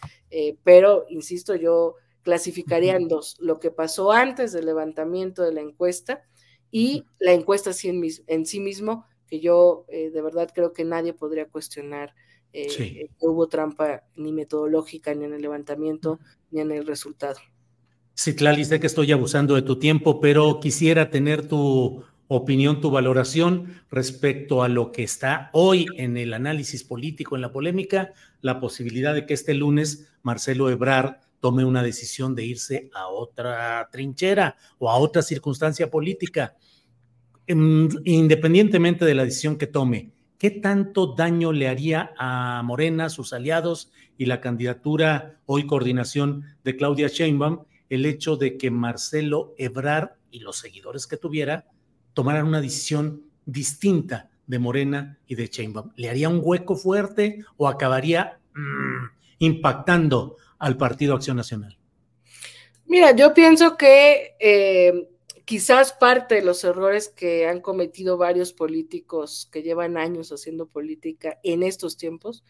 pero, 0.63 1.07
insisto, 1.09 1.57
yo 1.57 1.97
clasificaría 2.23 2.97
en 2.97 3.09
dos, 3.09 3.37
lo 3.41 3.61
que 3.61 3.71
pasó 3.71 4.13
antes 4.13 4.53
del 4.53 4.67
levantamiento 4.67 5.43
de 5.43 5.53
la 5.53 5.61
encuesta 5.61 6.23
y 6.71 7.05
la 7.19 7.33
encuesta 7.33 7.71
en, 7.83 8.47
sí 8.47 8.61
mismo, 8.61 9.07
que 9.27 9.41
yo 9.41 9.85
eh, 9.89 10.11
de 10.11 10.23
verdad 10.23 10.51
creo 10.55 10.73
que 10.73 10.85
nadie 10.85 11.13
podría 11.13 11.49
cuestionar 11.49 12.15
eh, 12.53 13.09
que 13.19 13.27
hubo 13.27 13.49
trampa 13.49 14.05
ni 14.17 14.33
metodológica 14.33 15.15
ni 15.15 15.25
en 15.25 15.35
el 15.35 15.43
levantamiento 15.43 16.19
ni 16.51 16.61
en 16.61 16.73
el 16.73 16.87
resultado. 16.87 17.39
Sí, 18.15 18.35
Clary, 18.35 18.65
sé 18.65 18.81
que 18.81 18.87
estoy 18.87 19.13
abusando 19.13 19.55
de 19.55 19.63
tu 19.63 19.79
tiempo, 19.79 20.21
pero 20.21 20.61
quisiera 20.61 21.11
tener 21.11 21.47
tu 21.47 22.05
opinión, 22.29 22.81
tu 22.81 22.91
valoración 22.91 23.83
respecto 23.91 24.63
a 24.63 24.69
lo 24.69 24.93
que 24.93 25.03
está 25.03 25.51
hoy 25.53 25.87
en 25.97 26.17
el 26.17 26.35
análisis 26.35 26.85
político, 26.85 27.35
en 27.35 27.43
la 27.43 27.51
polémica, 27.51 28.13
la 28.41 28.61
posibilidad 28.61 29.15
de 29.15 29.27
que 29.27 29.35
este 29.35 29.55
lunes 29.55 30.13
Marcelo 30.23 30.71
Ebrard 30.71 31.17
tome 31.41 31.65
una 31.65 31.83
decisión 31.83 32.35
de 32.35 32.45
irse 32.45 32.91
a 32.95 33.09
otra 33.09 33.89
trinchera 33.91 34.57
o 34.79 34.91
a 34.91 34.97
otra 34.99 35.23
circunstancia 35.23 35.91
política, 35.91 36.57
em, 37.47 37.89
independientemente 38.05 39.05
de 39.05 39.15
la 39.15 39.25
decisión 39.25 39.57
que 39.57 39.67
tome. 39.67 40.13
¿Qué 40.39 40.51
tanto 40.51 41.15
daño 41.15 41.53
le 41.53 41.69
haría 41.69 42.15
a 42.17 42.63
Morena, 42.63 43.11
sus 43.11 43.33
aliados 43.33 43.91
y 44.17 44.27
la 44.27 44.41
candidatura 44.41 45.41
hoy 45.47 45.67
coordinación 45.67 46.45
de 46.65 46.77
Claudia 46.77 47.09
Sheinbaum 47.09 47.65
el 47.91 48.07
hecho 48.07 48.37
de 48.37 48.57
que 48.57 48.71
Marcelo 48.71 49.55
Ebrar 49.59 50.17
y 50.31 50.41
los 50.41 50.57
seguidores 50.57 51.07
que 51.07 51.17
tuviera 51.17 51.67
tomaran 52.15 52.47
una 52.47 52.61
decisión 52.61 53.25
distinta 53.45 54.31
de 54.47 54.59
Morena 54.59 55.19
y 55.27 55.35
de 55.35 55.47
Sheinbaum? 55.49 55.91
¿Le 55.97 56.09
haría 56.09 56.29
un 56.29 56.41
hueco 56.43 56.77
fuerte 56.77 57.45
o 57.57 57.69
acabaría 57.69 58.41
mm, 58.55 59.21
impactando 59.41 60.37
al 60.61 60.77
Partido 60.77 61.15
Acción 61.15 61.37
Nacional? 61.37 61.77
Mira, 62.87 63.15
yo 63.17 63.35
pienso 63.35 63.77
que 63.77 64.37
eh, 64.39 65.09
quizás 65.45 65.93
parte 65.93 66.37
de 66.37 66.43
los 66.43 66.63
errores 66.63 67.09
que 67.09 67.49
han 67.49 67.61
cometido 67.61 68.17
varios 68.17 68.53
políticos 68.53 69.49
que 69.51 69.63
llevan 69.63 69.97
años 69.97 70.31
haciendo 70.31 70.69
política 70.69 71.39
en 71.43 71.65
estos 71.65 71.97
tiempos 71.97 72.45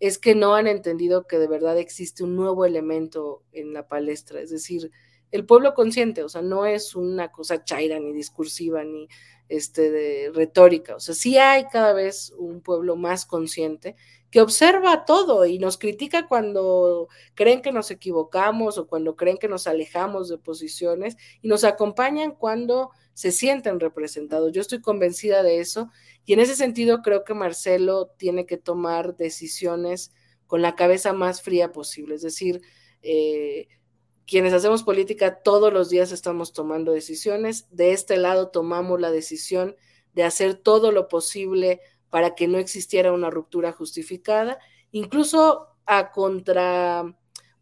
es 0.00 0.18
que 0.18 0.34
no 0.34 0.54
han 0.54 0.66
entendido 0.66 1.26
que 1.26 1.38
de 1.38 1.46
verdad 1.46 1.78
existe 1.78 2.24
un 2.24 2.36
nuevo 2.36 2.64
elemento 2.64 3.42
en 3.52 3.72
la 3.72 3.86
palestra, 3.86 4.40
es 4.40 4.50
decir, 4.50 4.90
el 5.30 5.46
pueblo 5.46 5.74
consciente, 5.74 6.22
o 6.22 6.28
sea, 6.28 6.42
no 6.42 6.66
es 6.66 6.94
una 6.94 7.32
cosa 7.32 7.64
chaira 7.64 7.98
ni 7.98 8.12
discursiva 8.12 8.84
ni 8.84 9.08
este 9.48 9.90
de 9.90 10.30
retórica, 10.34 10.96
o 10.96 11.00
sea, 11.00 11.14
sí 11.14 11.38
hay 11.38 11.64
cada 11.66 11.92
vez 11.92 12.32
un 12.38 12.60
pueblo 12.60 12.96
más 12.96 13.26
consciente 13.26 13.94
que 14.34 14.40
observa 14.40 15.04
todo 15.04 15.46
y 15.46 15.60
nos 15.60 15.78
critica 15.78 16.26
cuando 16.26 17.08
creen 17.34 17.62
que 17.62 17.70
nos 17.70 17.92
equivocamos 17.92 18.78
o 18.78 18.88
cuando 18.88 19.14
creen 19.14 19.38
que 19.38 19.46
nos 19.46 19.68
alejamos 19.68 20.28
de 20.28 20.38
posiciones 20.38 21.16
y 21.40 21.46
nos 21.46 21.62
acompañan 21.62 22.32
cuando 22.32 22.90
se 23.12 23.30
sienten 23.30 23.78
representados. 23.78 24.50
Yo 24.50 24.60
estoy 24.60 24.80
convencida 24.80 25.44
de 25.44 25.60
eso 25.60 25.88
y 26.24 26.32
en 26.32 26.40
ese 26.40 26.56
sentido 26.56 27.00
creo 27.00 27.22
que 27.22 27.32
Marcelo 27.32 28.10
tiene 28.16 28.44
que 28.44 28.56
tomar 28.56 29.16
decisiones 29.16 30.12
con 30.48 30.62
la 30.62 30.74
cabeza 30.74 31.12
más 31.12 31.40
fría 31.40 31.70
posible, 31.70 32.16
es 32.16 32.22
decir, 32.22 32.60
eh, 33.02 33.68
quienes 34.26 34.52
hacemos 34.52 34.82
política 34.82 35.42
todos 35.42 35.72
los 35.72 35.90
días 35.90 36.12
estamos 36.12 36.52
tomando 36.52 36.92
decisiones. 36.92 37.66
De 37.70 37.92
este 37.92 38.16
lado 38.16 38.48
tomamos 38.48 39.00
la 39.00 39.10
decisión 39.10 39.76
de 40.14 40.24
hacer 40.24 40.54
todo 40.54 40.92
lo 40.92 41.08
posible 41.08 41.80
para 42.10 42.34
que 42.34 42.48
no 42.48 42.58
existiera 42.58 43.12
una 43.12 43.30
ruptura 43.30 43.72
justificada, 43.72 44.58
incluso 44.92 45.68
a 45.84 46.12
contra 46.12 47.04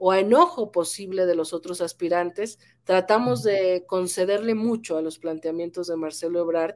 o 0.04 0.10
a 0.10 0.18
enojo 0.18 0.72
posible 0.72 1.26
de 1.26 1.36
los 1.36 1.52
otros 1.52 1.80
aspirantes, 1.80 2.58
tratamos 2.82 3.44
de 3.44 3.84
concederle 3.86 4.56
mucho 4.56 4.96
a 4.96 5.00
los 5.00 5.18
planteamientos 5.18 5.86
de 5.86 5.96
Marcelo 5.96 6.40
Ebrard. 6.40 6.74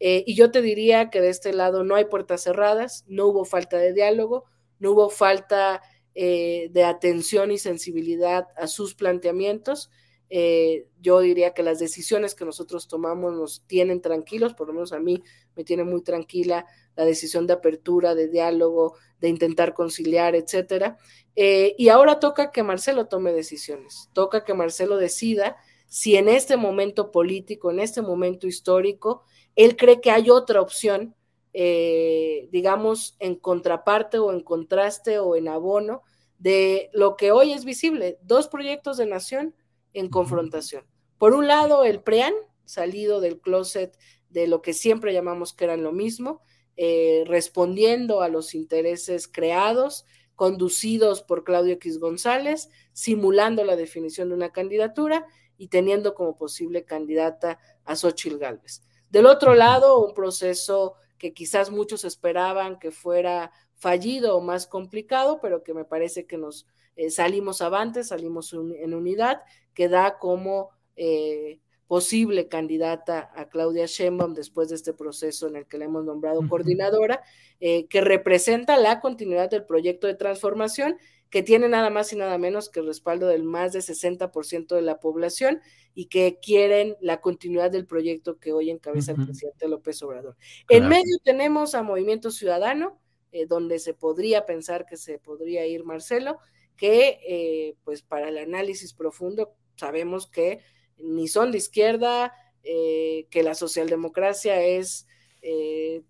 Eh, 0.00 0.24
y 0.26 0.34
yo 0.34 0.50
te 0.50 0.60
diría 0.60 1.08
que 1.08 1.20
de 1.20 1.28
este 1.28 1.52
lado 1.52 1.84
no 1.84 1.94
hay 1.94 2.06
puertas 2.06 2.42
cerradas, 2.42 3.04
no 3.06 3.26
hubo 3.26 3.44
falta 3.44 3.78
de 3.78 3.92
diálogo, 3.92 4.44
no 4.80 4.90
hubo 4.90 5.08
falta 5.08 5.82
eh, 6.14 6.68
de 6.72 6.84
atención 6.84 7.50
y 7.50 7.58
sensibilidad 7.58 8.48
a 8.56 8.66
sus 8.66 8.94
planteamientos. 8.94 9.90
Eh, 10.30 10.86
yo 11.00 11.20
diría 11.20 11.54
que 11.54 11.62
las 11.62 11.78
decisiones 11.78 12.34
que 12.34 12.44
nosotros 12.44 12.88
tomamos 12.88 13.34
nos 13.34 13.62
tienen 13.66 14.00
tranquilos, 14.00 14.54
por 14.54 14.68
lo 14.68 14.72
menos 14.72 14.92
a 14.92 14.98
mí 14.98 15.22
me 15.54 15.64
tiene 15.64 15.84
muy 15.84 16.02
tranquila 16.02 16.66
la 16.96 17.04
decisión 17.04 17.46
de 17.46 17.52
apertura, 17.52 18.14
de 18.14 18.28
diálogo, 18.28 18.96
de 19.20 19.28
intentar 19.28 19.74
conciliar, 19.74 20.34
etcétera. 20.34 20.98
Eh, 21.36 21.74
y 21.78 21.88
ahora 21.88 22.20
toca 22.20 22.52
que 22.52 22.62
Marcelo 22.62 23.06
tome 23.06 23.32
decisiones, 23.32 24.08
toca 24.12 24.44
que 24.44 24.54
Marcelo 24.54 24.96
decida 24.96 25.56
si 25.86 26.16
en 26.16 26.28
este 26.28 26.56
momento 26.56 27.10
político, 27.10 27.70
en 27.70 27.78
este 27.78 28.02
momento 28.02 28.46
histórico, 28.46 29.22
él 29.54 29.76
cree 29.76 30.00
que 30.00 30.10
hay 30.10 30.30
otra 30.30 30.60
opción, 30.60 31.14
eh, 31.56 32.48
digamos, 32.50 33.16
en 33.20 33.36
contraparte 33.36 34.18
o 34.18 34.32
en 34.32 34.40
contraste 34.40 35.20
o 35.20 35.36
en 35.36 35.46
abono 35.46 36.02
de 36.38 36.90
lo 36.92 37.16
que 37.16 37.30
hoy 37.30 37.52
es 37.52 37.64
visible, 37.64 38.18
dos 38.22 38.48
proyectos 38.48 38.96
de 38.96 39.06
nación 39.06 39.54
en 39.92 40.10
confrontación. 40.10 40.84
Por 41.16 41.32
un 41.32 41.46
lado, 41.46 41.84
el 41.84 42.02
PREAN, 42.02 42.34
salido 42.64 43.20
del 43.20 43.40
closet 43.40 43.96
de 44.30 44.48
lo 44.48 44.62
que 44.62 44.72
siempre 44.72 45.12
llamamos 45.12 45.52
que 45.52 45.64
eran 45.64 45.84
lo 45.84 45.92
mismo, 45.92 46.42
eh, 46.76 47.22
respondiendo 47.28 48.20
a 48.20 48.28
los 48.28 48.56
intereses 48.56 49.28
creados, 49.28 50.06
conducidos 50.34 51.22
por 51.22 51.44
Claudio 51.44 51.74
X 51.74 52.00
González, 52.00 52.68
simulando 52.92 53.62
la 53.62 53.76
definición 53.76 54.28
de 54.28 54.34
una 54.34 54.50
candidatura 54.50 55.24
y 55.56 55.68
teniendo 55.68 56.14
como 56.14 56.36
posible 56.36 56.84
candidata 56.84 57.60
a 57.84 57.94
Xochitl 57.94 58.38
Gálvez. 58.38 58.82
Del 59.08 59.26
otro 59.26 59.54
lado, 59.54 60.04
un 60.04 60.14
proceso 60.14 60.96
que 61.18 61.32
quizás 61.32 61.70
muchos 61.70 62.04
esperaban 62.04 62.78
que 62.78 62.90
fuera 62.90 63.52
fallido 63.76 64.36
o 64.36 64.40
más 64.40 64.66
complicado, 64.66 65.40
pero 65.40 65.62
que 65.62 65.74
me 65.74 65.84
parece 65.84 66.26
que 66.26 66.38
nos 66.38 66.66
eh, 66.96 67.10
salimos 67.10 67.60
avantes, 67.60 68.08
salimos 68.08 68.52
en 68.52 68.94
unidad, 68.94 69.42
que 69.74 69.88
da 69.88 70.18
como 70.18 70.70
eh, 70.96 71.60
posible 71.86 72.48
candidata 72.48 73.30
a 73.34 73.48
Claudia 73.48 73.86
Sheinbaum 73.86 74.34
después 74.34 74.68
de 74.68 74.76
este 74.76 74.94
proceso 74.94 75.48
en 75.48 75.56
el 75.56 75.66
que 75.66 75.78
la 75.78 75.84
hemos 75.84 76.04
nombrado 76.04 76.48
coordinadora, 76.48 77.22
eh, 77.60 77.86
que 77.86 78.00
representa 78.00 78.76
la 78.76 79.00
continuidad 79.00 79.50
del 79.50 79.64
proyecto 79.64 80.06
de 80.06 80.14
transformación 80.14 80.96
que 81.34 81.42
tiene 81.42 81.68
nada 81.68 81.90
más 81.90 82.12
y 82.12 82.16
nada 82.16 82.38
menos 82.38 82.68
que 82.68 82.78
el 82.78 82.86
respaldo 82.86 83.26
del 83.26 83.42
más 83.42 83.72
de 83.72 83.80
60% 83.80 84.76
de 84.76 84.82
la 84.82 85.00
población 85.00 85.60
y 85.92 86.06
que 86.06 86.38
quieren 86.40 86.96
la 87.00 87.20
continuidad 87.20 87.72
del 87.72 87.86
proyecto 87.86 88.38
que 88.38 88.52
hoy 88.52 88.70
encabeza 88.70 89.10
el 89.10 89.24
presidente 89.26 89.66
López 89.66 90.00
Obrador. 90.04 90.36
En 90.68 90.86
medio 90.86 91.18
tenemos 91.24 91.74
a 91.74 91.82
Movimiento 91.82 92.30
Ciudadano, 92.30 93.00
eh, 93.32 93.46
donde 93.46 93.80
se 93.80 93.94
podría 93.94 94.46
pensar 94.46 94.86
que 94.86 94.96
se 94.96 95.18
podría 95.18 95.66
ir 95.66 95.82
Marcelo, 95.82 96.38
que 96.76 97.18
eh, 97.26 97.74
pues 97.82 98.02
para 98.02 98.28
el 98.28 98.38
análisis 98.38 98.94
profundo 98.94 99.56
sabemos 99.74 100.28
que 100.28 100.60
ni 100.98 101.26
son 101.26 101.50
de 101.50 101.58
izquierda, 101.58 102.32
eh, 102.62 103.26
que 103.30 103.42
la 103.42 103.54
socialdemocracia 103.54 104.62
es 104.62 105.08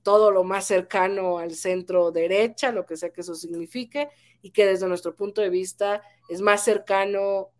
todo 0.03 0.31
lo 0.31 0.45
más 0.45 0.67
cercano 0.67 1.39
al 1.39 1.55
centro 1.55 2.11
derecha, 2.13 2.73
lo 2.73 2.87
que 2.87 2.97
sea 2.97 3.11
que 3.11 3.23
eso 3.23 3.35
signifique, 3.35 4.09
y 4.43 4.51
que 4.51 4.67
desde 4.67 4.87
nuestro 4.89 5.15
punto 5.15 5.41
de 5.41 5.51
vista 5.51 6.03
es 6.29 6.41
más 6.41 6.65
cercano 6.65 7.51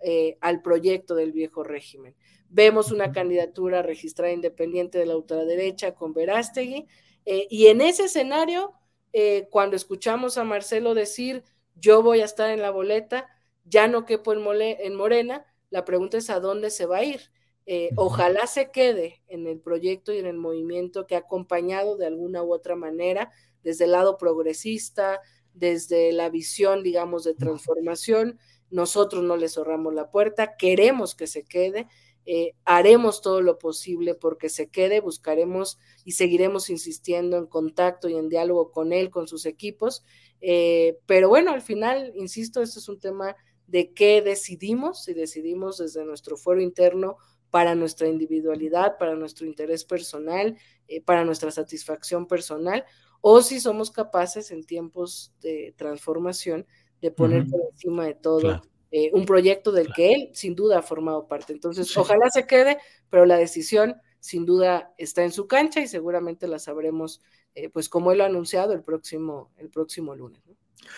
al 0.41 0.63
proyecto 0.63 1.15
del 1.15 1.33
viejo 1.33 1.65
régimen. 1.65 2.15
Vemos 2.49 2.93
una 2.93 3.11
candidatura 3.11 3.83
registrada 3.83 4.33
independiente 4.33 4.99
de 4.99 5.07
la 5.07 5.17
ultraderecha 5.17 5.95
con 5.95 6.13
Verástegui, 6.15 6.87
y 7.25 7.67
en 7.67 7.81
ese 7.81 8.05
escenario 8.05 8.75
eh, 9.17 9.47
cuando 9.49 9.77
escuchamos 9.77 10.39
a 10.39 10.45
Marcelo 10.45 10.93
decir, 10.93 11.45
yo 11.77 12.03
voy 12.03 12.21
a 12.21 12.25
estar 12.25 12.51
en 12.51 12.61
la 12.61 12.73
boleta, 12.73 13.29
ya 13.65 13.87
no 13.87 14.07
quepo 14.07 14.33
en, 14.33 14.41
en 14.61 14.95
Morena, 14.97 15.47
la 15.71 15.85
pregunta 15.85 16.19
es 16.19 16.31
a 16.31 16.41
dónde 16.41 16.71
se 16.71 16.87
va 16.87 16.99
a 16.99 17.05
ir. 17.05 17.31
Eh, 17.67 17.91
ojalá 17.97 18.47
se 18.47 18.71
quede 18.71 19.23
en 19.29 19.47
el 19.47 19.59
proyecto 19.59 20.13
y 20.13 20.19
en 20.19 20.27
el 20.27 20.37
movimiento 20.37 21.07
que 21.07 21.15
ha 21.15 21.21
acompañado 21.21 21.97
de 21.97 22.07
alguna 22.07 22.43
u 22.43 22.53
otra 22.53 22.77
manera 22.77 23.31
desde 23.63 23.87
el 23.87 23.93
lado 23.93 24.19
progresista, 24.19 25.21
desde 25.55 26.13
la 26.13 26.29
visión, 26.29 26.83
digamos, 26.83 27.25
de 27.25 27.35
transformación. 27.35 28.39
Nosotros 28.71 29.23
no 29.23 29.37
le 29.37 29.49
cerramos 29.49 29.95
la 29.95 30.11
puerta, 30.11 30.57
queremos 30.57 31.15
que 31.15 31.27
se 31.27 31.45
quede 31.45 31.89
eh, 32.27 32.55
haremos 32.65 33.21
todo 33.21 33.43
lo 33.43 33.59
posible 33.59 34.15
porque 34.15 34.49
se 34.49 34.69
quede, 34.69 35.01
buscaremos 35.01 35.79
y 36.05 36.13
seguiremos 36.13 36.71
insistiendo 36.71 37.37
en 37.37 37.47
contacto 37.47 38.09
y 38.09 38.15
en 38.15 38.31
diálogo 38.31 38.71
con 38.71 38.93
él, 38.93 39.11
con 39.11 39.29
sus 39.29 39.45
equipos. 39.45 40.03
Eh, 40.41 40.99
pero 41.07 41.29
bueno, 41.29 41.53
al 41.53 41.61
final, 41.61 42.13
insisto, 42.17 42.63
esto 42.63 42.79
es 42.79 42.89
un 42.89 42.99
tema 42.99 43.37
de 43.67 43.93
qué 43.93 44.23
decidimos, 44.23 45.05
si 45.05 45.15
decidimos 45.15 45.79
desde 45.79 46.05
nuestro 46.05 46.37
fuero 46.37 46.61
interno 46.61 47.17
para 47.55 47.77
nuestra 47.77 48.09
individualidad, 48.09 48.99
para 48.99 49.15
nuestro 49.15 49.47
interés 49.47 49.85
personal, 49.85 50.59
eh, 50.89 51.01
para 51.01 51.25
nuestra 51.25 51.53
satisfacción 51.53 52.27
personal, 52.27 52.85
o 53.21 53.43
si 53.43 53.61
somos 53.61 53.93
capaces 53.93 54.51
en 54.51 54.65
tiempos 54.65 55.33
de 55.41 55.73
transformación 55.77 56.67
de 57.01 57.13
poner 57.13 57.47
por 57.47 57.61
encima 57.71 58.07
de 58.07 58.15
todo 58.15 58.61
eh, 58.91 59.11
un 59.13 59.25
proyecto 59.25 59.71
del 59.71 59.93
que 59.93 60.15
él 60.15 60.31
sin 60.33 60.57
duda 60.57 60.81
ha 60.81 60.83
formado 60.83 61.29
parte. 61.29 61.53
Entonces, 61.53 61.97
ojalá 61.97 62.29
se 62.29 62.45
quede, 62.45 62.79
pero 63.09 63.25
la 63.25 63.37
decisión 63.37 63.95
sin 64.19 64.47
duda 64.47 64.93
está 64.99 65.23
en 65.23 65.31
su 65.31 65.47
cancha 65.47 65.79
y 65.79 65.87
seguramente 65.87 66.49
la 66.49 66.59
sabremos, 66.59 67.21
eh, 67.55 67.69
pues 67.69 67.89
como 67.89 68.11
él 68.11 68.19
lo 68.19 68.25
ha 68.25 68.27
anunciado, 68.27 68.73
el 68.73 68.83
próximo, 68.83 69.53
el 69.59 69.69
próximo 69.69 70.17
lunes. 70.17 70.43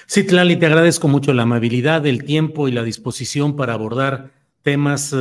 Sí, 0.07 0.25
Tlali, 0.25 0.57
te 0.59 0.65
agradezco 0.65 1.07
mucho 1.07 1.35
la 1.35 1.43
amabilidad, 1.43 2.07
el 2.07 2.25
tiempo 2.25 2.67
y 2.67 2.73
la 2.73 2.83
disposición 2.83 3.57
para 3.57 3.75
abordar 3.75 4.31
temas 4.63 5.15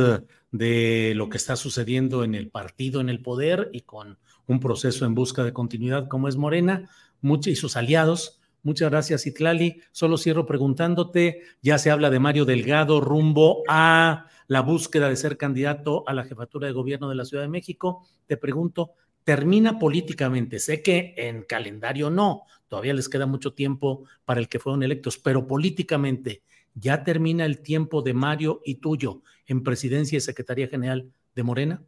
de 0.58 1.12
lo 1.16 1.28
que 1.28 1.36
está 1.36 1.56
sucediendo 1.56 2.24
en 2.24 2.34
el 2.34 2.48
partido, 2.48 3.00
en 3.00 3.08
el 3.08 3.20
poder 3.20 3.70
y 3.72 3.82
con 3.82 4.18
un 4.46 4.60
proceso 4.60 5.04
en 5.04 5.14
busca 5.14 5.44
de 5.44 5.52
continuidad 5.52 6.08
como 6.08 6.28
es 6.28 6.36
Morena 6.36 6.88
mucho, 7.20 7.50
y 7.50 7.56
sus 7.56 7.76
aliados. 7.76 8.40
Muchas 8.62 8.90
gracias, 8.90 9.26
Itlali. 9.26 9.80
Solo 9.92 10.18
cierro 10.18 10.46
preguntándote, 10.46 11.42
ya 11.62 11.78
se 11.78 11.90
habla 11.90 12.10
de 12.10 12.18
Mario 12.18 12.44
Delgado 12.44 13.00
rumbo 13.00 13.62
a 13.68 14.26
la 14.48 14.60
búsqueda 14.60 15.08
de 15.08 15.16
ser 15.16 15.36
candidato 15.36 16.04
a 16.08 16.14
la 16.14 16.24
jefatura 16.24 16.66
de 16.66 16.72
gobierno 16.72 17.08
de 17.08 17.14
la 17.14 17.24
Ciudad 17.24 17.42
de 17.42 17.48
México. 17.48 18.06
Te 18.26 18.36
pregunto, 18.36 18.92
¿termina 19.24 19.78
políticamente? 19.78 20.58
Sé 20.58 20.82
que 20.82 21.14
en 21.16 21.42
calendario 21.42 22.10
no, 22.10 22.42
todavía 22.68 22.94
les 22.94 23.08
queda 23.08 23.26
mucho 23.26 23.52
tiempo 23.54 24.04
para 24.24 24.40
el 24.40 24.48
que 24.48 24.58
fueron 24.58 24.82
electos, 24.82 25.18
pero 25.18 25.46
políticamente, 25.46 26.42
¿ya 26.74 27.04
termina 27.04 27.44
el 27.44 27.60
tiempo 27.60 28.02
de 28.02 28.14
Mario 28.14 28.62
y 28.64 28.76
tuyo 28.76 29.22
en 29.46 29.62
presidencia 29.62 30.16
y 30.16 30.20
secretaría 30.20 30.68
general 30.68 31.12
de 31.34 31.42
Morena? 31.42 31.84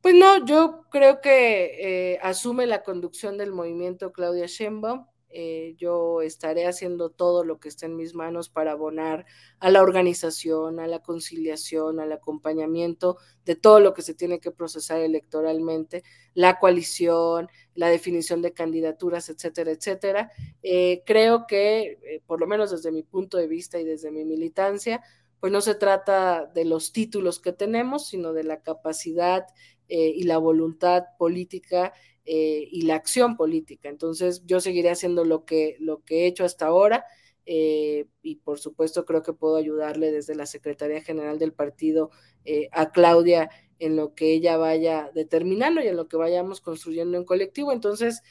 Pues 0.00 0.14
no, 0.14 0.46
yo 0.46 0.86
creo 0.90 1.20
que 1.20 2.14
eh, 2.14 2.18
asume 2.22 2.66
la 2.66 2.82
conducción 2.82 3.36
del 3.36 3.52
movimiento 3.52 4.12
Claudia 4.12 4.46
Sheinbaum. 4.46 5.06
Eh, 5.32 5.74
yo 5.76 6.22
estaré 6.22 6.66
haciendo 6.66 7.10
todo 7.10 7.44
lo 7.44 7.60
que 7.60 7.68
esté 7.68 7.86
en 7.86 7.94
mis 7.94 8.14
manos 8.14 8.48
para 8.48 8.72
abonar 8.72 9.26
a 9.60 9.70
la 9.70 9.80
organización, 9.80 10.80
a 10.80 10.88
la 10.88 11.00
conciliación, 11.00 12.00
al 12.00 12.10
acompañamiento 12.10 13.18
de 13.44 13.54
todo 13.54 13.78
lo 13.78 13.94
que 13.94 14.02
se 14.02 14.14
tiene 14.14 14.40
que 14.40 14.50
procesar 14.50 15.00
electoralmente, 15.00 16.02
la 16.34 16.58
coalición, 16.58 17.48
la 17.74 17.88
definición 17.88 18.42
de 18.42 18.54
candidaturas, 18.54 19.28
etcétera, 19.28 19.70
etcétera. 19.70 20.32
Eh, 20.62 21.02
creo 21.06 21.46
que, 21.46 22.22
por 22.26 22.40
lo 22.40 22.48
menos 22.48 22.72
desde 22.72 22.90
mi 22.90 23.04
punto 23.04 23.36
de 23.36 23.46
vista 23.46 23.78
y 23.78 23.84
desde 23.84 24.10
mi 24.10 24.24
militancia, 24.24 25.00
pues 25.40 25.52
no 25.52 25.60
se 25.60 25.74
trata 25.74 26.46
de 26.46 26.64
los 26.64 26.92
títulos 26.92 27.40
que 27.40 27.52
tenemos, 27.52 28.06
sino 28.08 28.32
de 28.32 28.44
la 28.44 28.62
capacidad 28.62 29.46
y 29.92 30.22
la 30.22 30.38
voluntad 30.38 31.02
política 31.18 31.92
eh, 32.32 32.68
y 32.70 32.82
la 32.82 32.94
acción 32.94 33.36
política. 33.36 33.88
Entonces, 33.88 34.44
yo 34.46 34.60
seguiré 34.60 34.90
haciendo 34.90 35.24
lo 35.24 35.44
que, 35.44 35.76
lo 35.80 36.04
que 36.04 36.20
he 36.20 36.26
hecho 36.26 36.44
hasta 36.44 36.66
ahora 36.66 37.04
eh, 37.44 38.06
y 38.22 38.36
por 38.36 38.60
supuesto 38.60 39.04
creo 39.04 39.22
que 39.22 39.32
puedo 39.32 39.56
ayudarle 39.56 40.12
desde 40.12 40.36
la 40.36 40.46
Secretaría 40.46 41.02
General 41.02 41.40
del 41.40 41.52
partido 41.52 42.10
eh, 42.44 42.68
a 42.70 42.92
Claudia 42.92 43.50
en 43.80 43.96
lo 43.96 44.14
que 44.14 44.32
ella 44.32 44.56
vaya 44.56 45.10
determinando 45.14 45.82
y 45.82 45.88
en 45.88 45.96
lo 45.96 46.06
que 46.06 46.16
vayamos 46.16 46.60
construyendo 46.60 47.18
en 47.18 47.24
colectivo. 47.24 47.72
Entonces, 47.72 48.22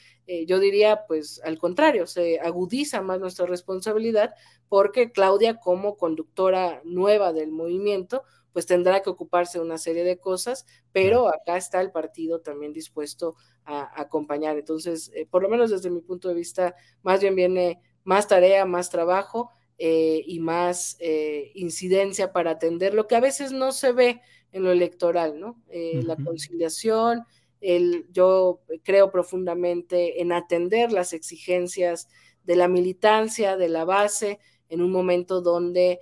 yo 0.46 0.60
diría, 0.60 1.06
pues 1.08 1.40
al 1.44 1.58
contrario, 1.58 2.06
se 2.06 2.38
agudiza 2.38 3.02
más 3.02 3.18
nuestra 3.18 3.46
responsabilidad 3.46 4.32
porque 4.68 5.10
Claudia 5.10 5.56
como 5.58 5.96
conductora 5.96 6.80
nueva 6.84 7.32
del 7.32 7.50
movimiento, 7.50 8.22
pues 8.52 8.66
tendrá 8.66 9.02
que 9.02 9.10
ocuparse 9.10 9.58
de 9.58 9.64
una 9.64 9.78
serie 9.78 10.04
de 10.04 10.18
cosas, 10.18 10.66
pero 10.92 11.28
acá 11.28 11.56
está 11.56 11.80
el 11.80 11.90
partido 11.90 12.40
también 12.40 12.72
dispuesto 12.72 13.36
a, 13.64 14.00
acompañar. 14.00 14.56
Entonces, 14.56 15.10
eh, 15.14 15.26
por 15.26 15.42
lo 15.42 15.48
menos 15.48 15.70
desde 15.70 15.90
mi 15.90 16.00
punto 16.00 16.28
de 16.28 16.34
vista, 16.34 16.74
más 17.02 17.20
bien 17.20 17.34
viene 17.34 17.80
más 18.04 18.28
tarea, 18.28 18.64
más 18.64 18.90
trabajo 18.90 19.50
eh, 19.78 20.22
y 20.26 20.40
más 20.40 20.96
eh, 21.00 21.52
incidencia 21.54 22.32
para 22.32 22.52
atender 22.52 22.94
lo 22.94 23.06
que 23.06 23.16
a 23.16 23.20
veces 23.20 23.52
no 23.52 23.72
se 23.72 23.92
ve 23.92 24.20
en 24.52 24.64
lo 24.64 24.72
electoral, 24.72 25.38
¿no? 25.38 25.62
La 25.70 26.16
conciliación, 26.16 27.24
el, 27.60 28.06
yo 28.10 28.60
creo 28.82 29.10
profundamente 29.10 30.20
en 30.20 30.32
atender 30.32 30.92
las 30.92 31.12
exigencias 31.12 32.08
de 32.44 32.56
la 32.56 32.68
militancia, 32.68 33.56
de 33.56 33.68
la 33.68 33.84
base, 33.84 34.38
en 34.68 34.82
un 34.82 34.90
momento 34.90 35.40
donde 35.40 36.00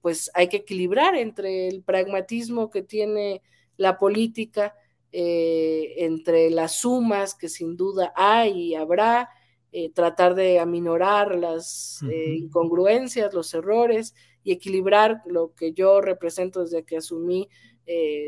pues 0.00 0.30
hay 0.34 0.48
que 0.48 0.58
equilibrar 0.58 1.14
entre 1.16 1.68
el 1.68 1.82
pragmatismo 1.82 2.70
que 2.70 2.82
tiene 2.82 3.42
la 3.76 3.98
política, 3.98 4.74
eh, 5.12 6.04
entre 6.04 6.50
las 6.50 6.80
sumas 6.80 7.34
que 7.34 7.48
sin 7.48 7.76
duda 7.76 8.12
hay 8.14 8.50
y 8.50 8.74
habrá, 8.74 9.30
eh, 9.72 9.90
tratar 9.90 10.34
de 10.34 10.58
aminorar 10.58 11.36
las 11.36 12.02
eh, 12.10 12.34
incongruencias, 12.34 13.32
los 13.32 13.54
errores 13.54 14.14
y 14.42 14.52
equilibrar 14.52 15.22
lo 15.26 15.54
que 15.54 15.72
yo 15.72 16.00
represento 16.00 16.62
desde 16.62 16.84
que 16.84 16.98
asumí 16.98 17.48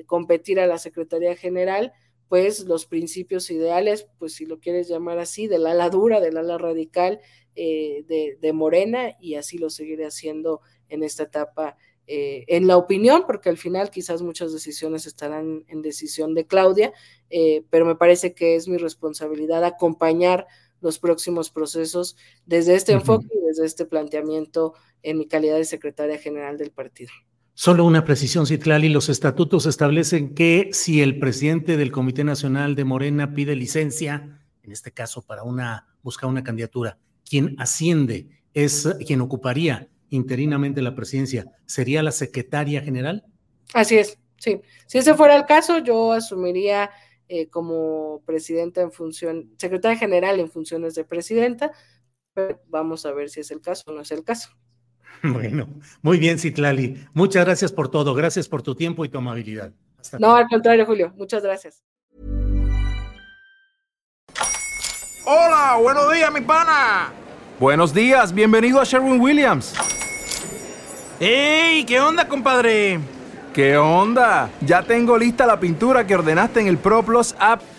competir 0.06 0.60
a 0.60 0.66
la 0.66 0.78
Secretaría 0.78 1.34
General, 1.34 1.92
pues 2.28 2.64
los 2.64 2.86
principios 2.86 3.50
ideales, 3.50 4.08
pues 4.18 4.34
si 4.34 4.46
lo 4.46 4.60
quieres 4.60 4.88
llamar 4.88 5.18
así, 5.18 5.48
del 5.48 5.66
ala 5.66 5.90
dura, 5.90 6.20
del 6.20 6.36
ala 6.36 6.58
radical 6.58 7.20
de, 7.54 8.38
de 8.40 8.52
Morena 8.52 9.16
y 9.20 9.34
así 9.34 9.58
lo 9.58 9.70
seguiré 9.70 10.06
haciendo 10.06 10.60
en 10.88 11.02
esta 11.02 11.24
etapa 11.24 11.76
eh, 12.10 12.46
en 12.48 12.66
la 12.66 12.78
opinión, 12.78 13.24
porque 13.26 13.50
al 13.50 13.58
final 13.58 13.90
quizás 13.90 14.22
muchas 14.22 14.50
decisiones 14.50 15.04
estarán 15.04 15.66
en 15.68 15.82
decisión 15.82 16.34
de 16.34 16.46
Claudia, 16.46 16.94
eh, 17.28 17.66
pero 17.68 17.84
me 17.84 17.96
parece 17.96 18.32
que 18.32 18.54
es 18.54 18.66
mi 18.66 18.78
responsabilidad 18.78 19.62
acompañar 19.62 20.46
los 20.80 20.98
próximos 20.98 21.50
procesos 21.50 22.16
desde 22.46 22.76
este 22.76 22.92
enfoque 22.92 23.26
y 23.30 23.46
desde 23.46 23.66
este 23.66 23.84
planteamiento 23.84 24.72
en 25.02 25.18
mi 25.18 25.28
calidad 25.28 25.56
de 25.56 25.66
secretaria 25.66 26.16
general 26.16 26.56
del 26.56 26.70
partido. 26.70 27.10
Solo 27.60 27.84
una 27.84 28.04
precisión, 28.04 28.46
Citlali. 28.46 28.88
Los 28.88 29.08
estatutos 29.08 29.66
establecen 29.66 30.32
que 30.32 30.68
si 30.70 31.02
el 31.02 31.18
presidente 31.18 31.76
del 31.76 31.90
Comité 31.90 32.22
Nacional 32.22 32.76
de 32.76 32.84
Morena 32.84 33.34
pide 33.34 33.56
licencia, 33.56 34.46
en 34.62 34.70
este 34.70 34.92
caso 34.92 35.22
para 35.22 35.42
una, 35.42 35.88
buscar 36.04 36.30
una 36.30 36.44
candidatura, 36.44 36.98
quien 37.28 37.56
asciende 37.58 38.28
es 38.54 38.88
quien 39.04 39.20
ocuparía 39.22 39.88
interinamente 40.08 40.82
la 40.82 40.94
presidencia, 40.94 41.50
¿sería 41.66 42.00
la 42.04 42.12
secretaria 42.12 42.80
general? 42.80 43.24
Así 43.74 43.98
es, 43.98 44.20
Sí, 44.36 44.60
si 44.86 44.98
ese 44.98 45.14
fuera 45.14 45.34
el 45.34 45.44
caso, 45.44 45.78
yo 45.78 46.12
asumiría 46.12 46.92
eh, 47.26 47.48
como 47.48 48.22
presidenta 48.24 48.82
en 48.82 48.92
función, 48.92 49.50
secretaria 49.58 49.98
general 49.98 50.38
en 50.38 50.48
funciones 50.48 50.94
de 50.94 51.04
presidenta, 51.04 51.72
pero 52.34 52.62
vamos 52.68 53.04
a 53.04 53.10
ver 53.10 53.30
si 53.30 53.40
es 53.40 53.50
el 53.50 53.60
caso 53.60 53.82
o 53.88 53.94
no 53.94 54.02
es 54.02 54.12
el 54.12 54.22
caso. 54.22 54.50
Bueno, 55.22 55.68
muy 56.00 56.18
bien, 56.18 56.38
Citlali. 56.38 57.04
Muchas 57.12 57.44
gracias 57.44 57.72
por 57.72 57.88
todo. 57.88 58.14
Gracias 58.14 58.48
por 58.48 58.62
tu 58.62 58.74
tiempo 58.74 59.04
y 59.04 59.08
tu 59.08 59.18
amabilidad. 59.18 59.72
no, 60.18 60.34
al 60.34 60.46
contrario, 60.48 60.86
Julio. 60.86 61.12
Muchas 61.16 61.42
gracias. 61.42 61.82
Hola, 65.24 65.76
buenos 65.82 66.12
días, 66.12 66.32
mi 66.32 66.40
pana. 66.40 67.12
Buenos 67.60 67.92
días, 67.92 68.32
bienvenido 68.32 68.80
a 68.80 68.84
Sherwin 68.84 69.20
Williams. 69.20 69.74
¡Ey! 71.20 71.84
¿Qué 71.84 72.00
onda, 72.00 72.28
compadre? 72.28 73.00
¿Qué 73.52 73.76
onda? 73.76 74.48
Ya 74.60 74.82
tengo 74.82 75.18
lista 75.18 75.44
la 75.44 75.58
pintura 75.58 76.06
que 76.06 76.14
ordenaste 76.14 76.60
en 76.60 76.68
el 76.68 76.78
ProPlus 76.78 77.34
app. 77.38 77.60